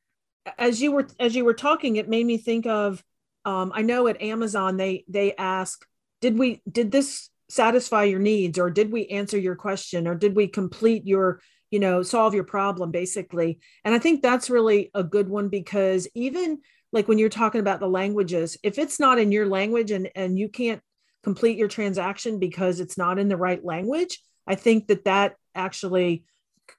as 0.58 0.80
you 0.80 0.90
were, 0.90 1.06
as 1.20 1.36
you 1.36 1.44
were 1.44 1.54
talking, 1.54 1.96
it 1.96 2.08
made 2.08 2.24
me 2.24 2.38
think 2.38 2.64
of, 2.64 3.04
um, 3.44 3.72
I 3.74 3.82
know 3.82 4.06
at 4.08 4.22
Amazon, 4.22 4.78
they, 4.78 5.04
they 5.06 5.34
ask, 5.36 5.86
did 6.20 6.38
we 6.38 6.62
did 6.70 6.90
this 6.90 7.30
satisfy 7.48 8.04
your 8.04 8.18
needs 8.18 8.58
or 8.58 8.70
did 8.70 8.90
we 8.90 9.06
answer 9.06 9.38
your 9.38 9.54
question 9.54 10.08
or 10.08 10.14
did 10.14 10.34
we 10.34 10.48
complete 10.48 11.06
your 11.06 11.40
you 11.70 11.78
know 11.78 12.02
solve 12.02 12.34
your 12.34 12.44
problem 12.44 12.90
basically? 12.90 13.58
And 13.84 13.94
i 13.94 13.98
think 13.98 14.22
that's 14.22 14.50
really 14.50 14.90
a 14.94 15.04
good 15.04 15.28
one 15.28 15.48
because 15.48 16.08
even 16.14 16.58
like 16.92 17.08
when 17.08 17.18
you're 17.18 17.28
talking 17.28 17.60
about 17.60 17.80
the 17.80 17.88
languages 17.88 18.56
if 18.62 18.78
it's 18.78 18.98
not 18.98 19.18
in 19.18 19.32
your 19.32 19.46
language 19.46 19.90
and 19.90 20.10
and 20.14 20.38
you 20.38 20.48
can't 20.48 20.82
complete 21.22 21.58
your 21.58 21.68
transaction 21.68 22.38
because 22.38 22.80
it's 22.80 22.96
not 22.96 23.18
in 23.18 23.28
the 23.28 23.36
right 23.36 23.64
language 23.64 24.20
i 24.46 24.54
think 24.54 24.86
that 24.86 25.04
that 25.04 25.34
actually 25.54 26.24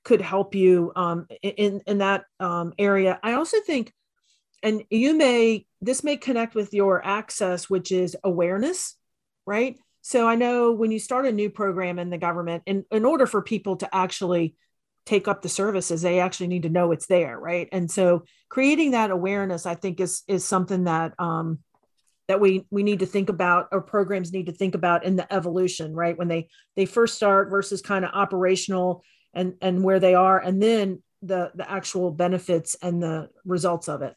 could 0.04 0.21
help 0.21 0.56
you 0.56 0.91
um, 0.95 1.28
in 1.41 1.82
in 1.86 1.97
that 2.00 2.26
um, 2.39 2.73
area. 2.78 3.19
I 3.23 3.34
also 3.34 3.58
think 3.65 3.91
and 4.63 4.84
you 4.89 5.15
may 5.15 5.65
this 5.82 6.04
may 6.04 6.17
connect 6.17 6.56
with 6.56 6.73
your 6.73 7.06
access, 7.06 7.69
which 7.69 7.91
is 7.91 8.17
awareness, 8.23 8.95
right? 9.48 9.80
So 10.02 10.28
I 10.28 10.36
know 10.36 10.74
when 10.74 10.92
you 10.92 11.00
start 11.00 11.26
a 11.26 11.32
new 11.32 11.50
program 11.50 11.98
in 11.98 12.12
the 12.12 12.18
government, 12.18 12.64
in, 12.68 12.86
in 12.92 13.06
order 13.06 13.26
for 13.26 13.42
people 13.42 13.78
to 13.78 13.96
actually 13.96 14.56
take 15.06 15.28
up 15.28 15.42
the 15.42 15.50
services, 15.50 16.02
they 16.02 16.20
actually 16.20 16.48
need 16.48 16.64
to 16.64 16.70
know 16.70 16.92
it's 16.92 17.08
there, 17.08 17.40
right? 17.40 17.68
And 17.72 17.90
so 17.90 18.26
creating 18.50 18.92
that 18.92 19.10
awareness, 19.10 19.66
I 19.66 19.76
think, 19.76 20.00
is 20.00 20.22
is 20.28 20.46
something 20.46 20.84
that 20.84 21.14
um, 21.20 21.60
that 22.28 22.40
we 22.40 22.66
we 22.70 22.84
need 22.84 23.00
to 23.00 23.06
think 23.06 23.30
about 23.30 23.70
or 23.72 23.82
programs 23.82 24.34
need 24.34 24.48
to 24.48 24.52
think 24.52 24.76
about 24.76 25.06
in 25.06 25.16
the 25.16 25.32
evolution 25.34 25.94
right 25.96 26.18
when 26.18 26.28
they 26.28 26.50
they 26.76 26.86
first 26.86 27.16
start 27.16 27.50
versus 27.50 27.82
kind 27.82 28.06
of 28.06 28.12
operational 28.14 29.04
and 29.34 29.56
and 29.62 29.84
where 29.84 30.00
they 30.00 30.14
are 30.14 30.40
and 30.40 30.62
then 30.62 31.02
the 31.22 31.52
the 31.56 31.70
actual 31.70 32.12
benefits 32.12 32.76
and 32.82 33.02
the 33.02 33.30
results 33.46 33.88
of 33.88 34.02
it 34.02 34.14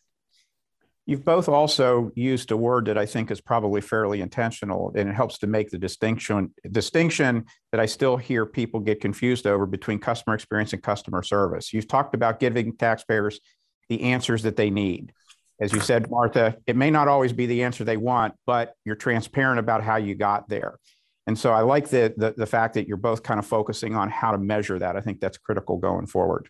You've 1.11 1.25
both 1.25 1.49
also 1.49 2.13
used 2.15 2.51
a 2.53 2.57
word 2.57 2.87
that 2.87 2.97
I 2.97 3.05
think 3.05 3.31
is 3.31 3.41
probably 3.41 3.81
fairly 3.81 4.21
intentional, 4.21 4.93
and 4.95 5.09
it 5.09 5.15
helps 5.15 5.39
to 5.39 5.47
make 5.47 5.71
the 5.71 5.79
distinction 5.79 6.55
distinction 6.71 7.47
that 7.73 7.81
I 7.81 7.87
still 7.87 8.17
hear 8.17 8.47
people 8.47 8.81
get 8.81 9.01
confused 9.01 9.47
over 9.47 9.67
between 9.67 9.99
customer 9.99 10.35
experience 10.35 10.73
and 10.73 10.83
customer 10.83 11.23
service. 11.23 11.73
You've 11.73 11.89
talked 11.89 12.15
about 12.15 12.39
giving 12.39 12.77
taxpayers 12.77 13.41
the 13.89 14.03
answers 14.03 14.45
that 14.45 14.57
they 14.57 14.71
need 14.71 15.13
as 15.61 15.75
you 15.75 15.81
said, 15.81 16.11
Martha, 16.11 16.57
it 16.67 16.75
may 16.75 16.91
not 16.91 17.07
always 17.07 17.35
be 17.35 17.45
the 17.45 17.65
answer 17.65 17.85
they 17.85 17.99
want, 17.99 18.35
but 18.47 18.73
you're 18.85 18.97
transparent 18.97 19.59
about 19.61 19.83
how 19.83 19.97
you 19.97 20.15
got 20.15 20.49
there. 20.49 20.79
And 21.27 21.39
so 21.39 21.53
I 21.53 21.61
like 21.61 21.91
the, 21.91 22.15
the, 22.17 22.33
the, 22.35 22.47
fact 22.47 22.75
that 22.75 22.89
you're 22.89 22.97
both 22.97 23.23
kind 23.23 23.39
of 23.39 23.47
focusing 23.47 23.95
on 23.95 24.09
how 24.09 24.33
to 24.33 24.39
measure 24.39 24.79
that. 24.79 24.97
I 24.97 25.01
think 25.03 25.21
that's 25.21 25.37
critical 25.37 25.77
going 25.77 26.07
forward. 26.07 26.49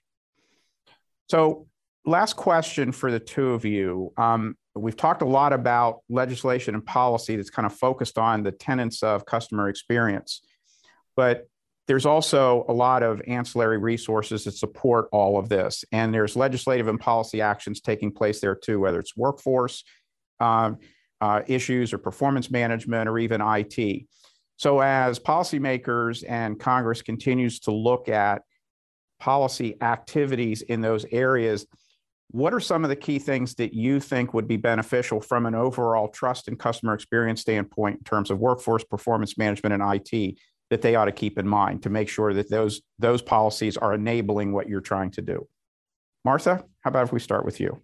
So, 1.29 1.67
last 2.05 2.37
question 2.37 2.93
for 2.93 3.11
the 3.11 3.21
two 3.21 3.51
of 3.51 3.65
you. 3.65 4.13
Um, 4.17 4.57
we've 4.75 4.97
talked 4.97 5.23
a 5.23 5.27
lot 5.27 5.53
about 5.53 6.01
legislation 6.09 6.75
and 6.75 6.85
policy 6.85 7.37
that's 7.37 7.51
kind 7.51 7.67
of 7.67 7.75
focused 7.75 8.19
on 8.19 8.43
the 8.43 8.53
tenets 8.53 9.03
of 9.03 9.27
customer 9.27 9.69
experience. 9.69 10.43
But 11.17 11.49
there's 11.87 12.07
also 12.07 12.65
a 12.69 12.73
lot 12.73 13.03
of 13.03 13.21
ancillary 13.27 13.79
resources 13.79 14.45
that 14.45 14.53
support 14.53 15.09
all 15.11 15.39
of 15.39 15.49
this. 15.49 15.85
And 15.91 16.15
there's 16.15 16.37
legislative 16.37 16.87
and 16.87 17.01
policy 17.01 17.41
actions 17.41 17.81
taking 17.81 18.13
place 18.13 18.41
there 18.41 18.55
too, 18.55 18.79
whether 18.79 19.01
it's 19.01 19.17
workforce 19.17 19.83
um, 20.39 20.79
uh, 21.21 21.43
issues 21.49 21.93
or 21.93 21.99
performance 21.99 22.51
management 22.51 23.09
or 23.09 23.19
even 23.19 23.41
IT. 23.41 24.07
So, 24.57 24.81
as 24.81 25.19
policymakers 25.19 26.23
and 26.29 26.61
Congress 26.61 27.03
continues 27.03 27.61
to 27.61 27.73
look 27.73 28.09
at 28.09 28.43
policy 29.19 29.77
activities 29.83 30.63
in 30.63 30.81
those 30.81 31.05
areas, 31.11 31.67
what 32.33 32.55
are 32.55 32.61
some 32.61 32.85
of 32.85 32.91
the 32.91 32.97
key 32.97 33.19
things 33.19 33.55
that 33.57 33.75
you 33.75 33.99
think 33.99 34.33
would 34.35 34.47
be 34.47 34.57
beneficial 34.57 35.21
from 35.21 35.47
an 35.47 35.55
overall 35.55 36.09
trust 36.09 36.49
and 36.49 36.59
customer 36.59 36.95
experience 36.95 37.41
standpoint 37.41 37.99
in 37.99 38.05
terms 38.05 38.31
of 38.31 38.39
workforce 38.39 38.85
performance 38.85 39.37
management 39.37 39.75
and 39.75 39.83
IT 40.13 40.39
that 40.71 40.83
they 40.83 40.95
ought 40.95 41.07
to 41.07 41.13
keep 41.13 41.39
in 41.39 41.49
mind 41.49 41.83
to 41.83 41.91
make 41.91 42.09
sure 42.09 42.33
that 42.33 42.49
those 42.49 42.83
those 42.99 43.21
policies 43.21 43.77
are 43.77 43.95
enabling 43.95 44.53
what 44.53 44.69
you're 44.69 44.81
trying 44.81 45.11
to 45.11 45.23
do. 45.23 45.49
Martha, 46.25 46.65
how 46.81 46.89
about 46.89 47.05
if 47.05 47.13
we 47.13 47.19
start 47.19 47.45
with 47.45 47.59
you? 47.59 47.83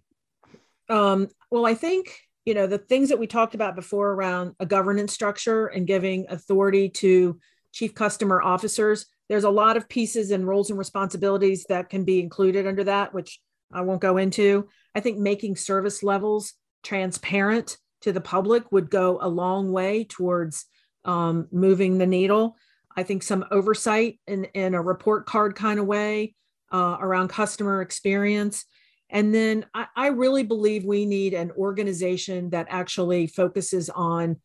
Um, 0.89 1.27
well, 1.51 1.65
I 1.65 1.73
think 1.73 2.17
you 2.45 2.53
know 2.53 2.67
the 2.67 2.77
things 2.77 3.09
that 3.09 3.19
we 3.19 3.27
talked 3.27 3.55
about 3.55 3.75
before 3.75 4.11
around 4.11 4.55
a 4.59 4.65
governance 4.65 5.13
structure 5.13 5.67
and 5.67 5.85
giving 5.85 6.25
authority 6.29 6.89
to 6.89 7.39
chief 7.73 7.93
customer 7.93 8.41
officers. 8.41 9.07
There's 9.27 9.43
a 9.43 9.49
lot 9.49 9.75
of 9.75 9.89
pieces 9.89 10.31
and 10.31 10.47
roles 10.47 10.69
and 10.69 10.79
responsibilities 10.79 11.65
that 11.67 11.89
can 11.89 12.05
be 12.05 12.21
included 12.21 12.65
under 12.65 12.85
that, 12.85 13.13
which 13.13 13.41
I 13.71 13.81
won't 13.81 14.01
go 14.01 14.17
into. 14.17 14.67
I 14.95 14.99
think 14.99 15.17
making 15.17 15.55
service 15.55 16.03
levels 16.03 16.53
transparent 16.83 17.77
to 18.01 18.11
the 18.11 18.21
public 18.21 18.71
would 18.71 18.89
go 18.89 19.19
a 19.21 19.27
long 19.27 19.71
way 19.71 20.03
towards 20.03 20.65
um, 21.05 21.47
moving 21.51 21.97
the 21.97 22.05
needle. 22.05 22.55
I 22.95 23.03
think 23.03 23.23
some 23.23 23.45
oversight 23.51 24.19
in, 24.27 24.45
in 24.53 24.73
a 24.73 24.81
report 24.81 25.25
card 25.25 25.55
kind 25.55 25.79
of 25.79 25.85
way 25.85 26.35
uh, 26.71 26.97
around 26.99 27.29
customer 27.29 27.81
experience. 27.81 28.65
And 29.09 29.33
then 29.33 29.65
I, 29.73 29.87
I 29.95 30.07
really 30.07 30.43
believe 30.43 30.83
we 30.83 31.05
need 31.05 31.33
an 31.33 31.51
organization 31.51 32.49
that 32.49 32.67
actually 32.69 33.27
focuses 33.27 33.89
on 33.89 34.37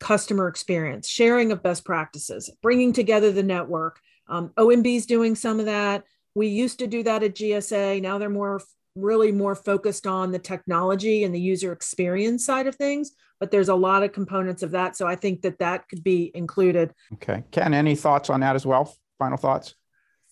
customer 0.00 0.48
experience, 0.48 1.08
sharing 1.08 1.52
of 1.52 1.62
best 1.62 1.84
practices, 1.84 2.50
bringing 2.62 2.92
together 2.92 3.30
the 3.30 3.42
network. 3.42 4.00
Um, 4.28 4.50
OMB 4.56 4.96
is 4.96 5.06
doing 5.06 5.34
some 5.34 5.60
of 5.60 5.66
that. 5.66 6.04
We 6.34 6.48
used 6.48 6.78
to 6.78 6.86
do 6.86 7.02
that 7.02 7.22
at 7.22 7.34
GSA. 7.34 8.00
Now 8.00 8.18
they're 8.18 8.30
more 8.30 8.60
really 8.94 9.32
more 9.32 9.54
focused 9.54 10.06
on 10.06 10.32
the 10.32 10.38
technology 10.38 11.24
and 11.24 11.34
the 11.34 11.40
user 11.40 11.72
experience 11.72 12.44
side 12.44 12.66
of 12.66 12.74
things 12.74 13.12
but 13.40 13.50
there's 13.50 13.70
a 13.70 13.74
lot 13.74 14.02
of 14.02 14.12
components 14.12 14.62
of 14.62 14.70
that 14.70 14.96
so 14.96 15.06
i 15.06 15.16
think 15.16 15.42
that 15.42 15.58
that 15.58 15.88
could 15.88 16.04
be 16.04 16.30
included. 16.34 16.92
Okay. 17.14 17.42
Ken 17.50 17.74
any 17.74 17.96
thoughts 17.96 18.30
on 18.30 18.40
that 18.40 18.54
as 18.54 18.66
well? 18.66 18.94
Final 19.18 19.36
thoughts? 19.36 19.74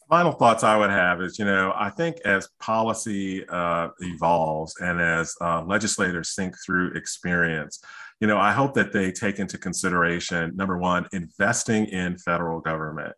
Final 0.08 0.32
thoughts 0.32 0.62
i 0.62 0.76
would 0.76 0.90
have 0.90 1.20
is 1.22 1.38
you 1.38 1.44
know 1.44 1.72
i 1.76 1.88
think 1.88 2.18
as 2.24 2.48
policy 2.60 3.44
uh, 3.48 3.88
evolves 4.00 4.74
and 4.80 5.00
as 5.00 5.34
uh, 5.40 5.62
legislators 5.62 6.34
think 6.34 6.54
through 6.64 6.92
experience 6.94 7.82
you 8.20 8.26
know 8.26 8.38
i 8.38 8.52
hope 8.52 8.74
that 8.74 8.92
they 8.92 9.10
take 9.10 9.38
into 9.38 9.58
consideration 9.58 10.54
number 10.54 10.78
one 10.78 11.06
investing 11.12 11.86
in 11.86 12.16
federal 12.18 12.60
government 12.60 13.14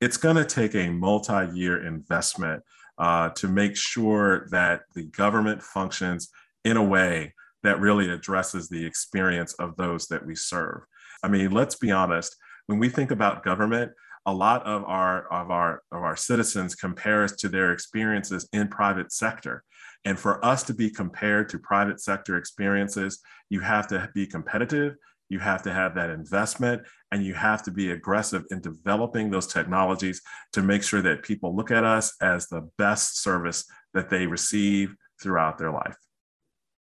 it's 0.00 0.16
going 0.16 0.36
to 0.36 0.44
take 0.44 0.74
a 0.74 0.90
multi-year 0.90 1.86
investment 1.86 2.62
uh, 2.98 3.30
to 3.30 3.48
make 3.48 3.76
sure 3.76 4.46
that 4.50 4.82
the 4.94 5.04
government 5.04 5.62
functions 5.62 6.28
in 6.64 6.76
a 6.76 6.82
way 6.82 7.34
that 7.62 7.80
really 7.80 8.10
addresses 8.10 8.68
the 8.68 8.84
experience 8.84 9.52
of 9.54 9.76
those 9.76 10.06
that 10.06 10.24
we 10.24 10.34
serve. 10.34 10.82
I 11.22 11.28
mean, 11.28 11.50
let's 11.50 11.74
be 11.74 11.90
honest, 11.90 12.36
when 12.66 12.78
we 12.78 12.88
think 12.88 13.10
about 13.10 13.42
government, 13.44 13.92
a 14.26 14.34
lot 14.34 14.64
of 14.64 14.84
our 14.84 15.32
of 15.32 15.50
our 15.50 15.82
of 15.92 16.02
our 16.02 16.16
citizens 16.16 16.74
compare 16.74 17.22
us 17.22 17.32
to 17.36 17.48
their 17.48 17.72
experiences 17.72 18.48
in 18.52 18.68
private 18.68 19.12
sector. 19.12 19.62
And 20.06 20.18
for 20.18 20.42
us 20.44 20.62
to 20.62 20.72
be 20.72 20.88
compared 20.88 21.48
to 21.48 21.58
private 21.58 22.00
sector 22.00 22.36
experiences, 22.36 23.20
you 23.50 23.58
have 23.60 23.88
to 23.88 24.08
be 24.14 24.24
competitive, 24.24 24.94
you 25.28 25.40
have 25.40 25.64
to 25.64 25.72
have 25.72 25.96
that 25.96 26.10
investment, 26.10 26.82
and 27.10 27.24
you 27.24 27.34
have 27.34 27.64
to 27.64 27.72
be 27.72 27.90
aggressive 27.90 28.44
in 28.52 28.60
developing 28.60 29.30
those 29.30 29.48
technologies 29.48 30.22
to 30.52 30.62
make 30.62 30.84
sure 30.84 31.02
that 31.02 31.24
people 31.24 31.56
look 31.56 31.72
at 31.72 31.82
us 31.82 32.14
as 32.22 32.46
the 32.46 32.70
best 32.78 33.20
service 33.20 33.64
that 33.94 34.08
they 34.08 34.28
receive 34.28 34.94
throughout 35.20 35.58
their 35.58 35.72
life. 35.72 35.96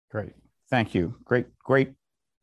Great. 0.09 0.33
Thank 0.71 0.95
you. 0.95 1.15
Great, 1.23 1.45
great 1.59 1.93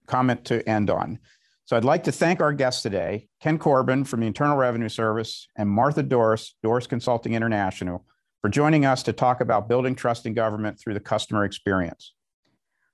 comment 0.06 0.44
to 0.44 0.66
end 0.68 0.90
on. 0.90 1.18
So 1.64 1.76
I'd 1.76 1.84
like 1.84 2.04
to 2.04 2.12
thank 2.12 2.40
our 2.40 2.52
guests 2.52 2.82
today, 2.82 3.28
Ken 3.40 3.58
Corbin 3.58 4.04
from 4.04 4.20
the 4.20 4.26
Internal 4.28 4.56
Revenue 4.56 4.88
Service 4.88 5.48
and 5.56 5.68
Martha 5.68 6.04
Dorris, 6.04 6.52
Dorris 6.64 6.88
Consulting 6.88 7.34
International, 7.34 8.06
for 8.40 8.48
joining 8.48 8.84
us 8.84 9.02
to 9.02 9.12
talk 9.12 9.40
about 9.40 9.68
building 9.68 9.94
trust 9.94 10.26
in 10.26 10.34
government 10.34 10.78
through 10.78 10.94
the 10.94 11.00
customer 11.00 11.44
experience. 11.44 12.14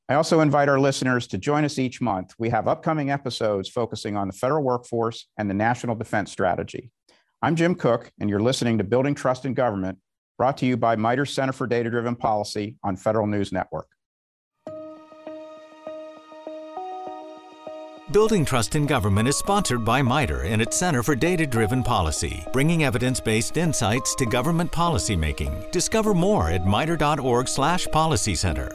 I 0.09 0.15
also 0.15 0.41
invite 0.41 0.69
our 0.69 0.79
listeners 0.79 1.27
to 1.29 1.39
join 1.39 1.65
us 1.65 1.79
each 1.79 2.01
month. 2.01 2.35
We 2.39 2.51
have 2.51 2.69
upcoming 2.69 3.11
episodes 3.11 3.69
focusing 3.69 4.17
on 4.17 4.27
the 4.27 4.35
federal 4.35 4.63
workforce 4.63 5.27
and 5.39 5.49
the 5.49 5.55
national 5.55 5.97
defense 5.97 6.31
strategy. 6.31 6.91
I'm 7.41 7.57
Jim 7.57 7.75
Cook, 7.75 8.11
and 8.21 8.29
you're 8.29 8.41
listening 8.41 8.79
to 8.79 8.85
Building 8.85 9.15
Trust 9.15 9.45
in 9.45 9.55
Government, 9.55 9.99
brought 10.39 10.57
to 10.59 10.67
you 10.67 10.77
by 10.77 10.97
MITRE 10.97 11.27
Center 11.27 11.53
for 11.53 11.67
Data 11.67 11.91
Driven 11.91 12.17
Policy 12.17 12.77
on 12.83 12.97
Federal 12.97 13.27
News 13.27 13.53
Network. 13.53 13.89
Building 18.11 18.45
Trust 18.45 18.77
in 18.77 18.85
Government 18.85 19.27
is 19.27 19.39
sponsored 19.39 19.83
by 19.83 20.03
MITRE 20.03 20.43
and 20.43 20.61
its 20.61 20.77
Center 20.77 21.03
for 21.03 21.17
Data 21.17 21.47
Driven 21.47 21.83
Policy, 21.83 22.45
bringing 22.53 22.85
evidence 22.85 23.19
based 23.19 23.57
insights 23.57 24.15
to 24.17 24.27
government 24.27 24.71
policymaking. 24.71 25.71
Discover 25.71 26.13
more 26.13 26.51
at 26.51 26.67
mitre.org/policy 26.67 28.35
center. 28.35 28.71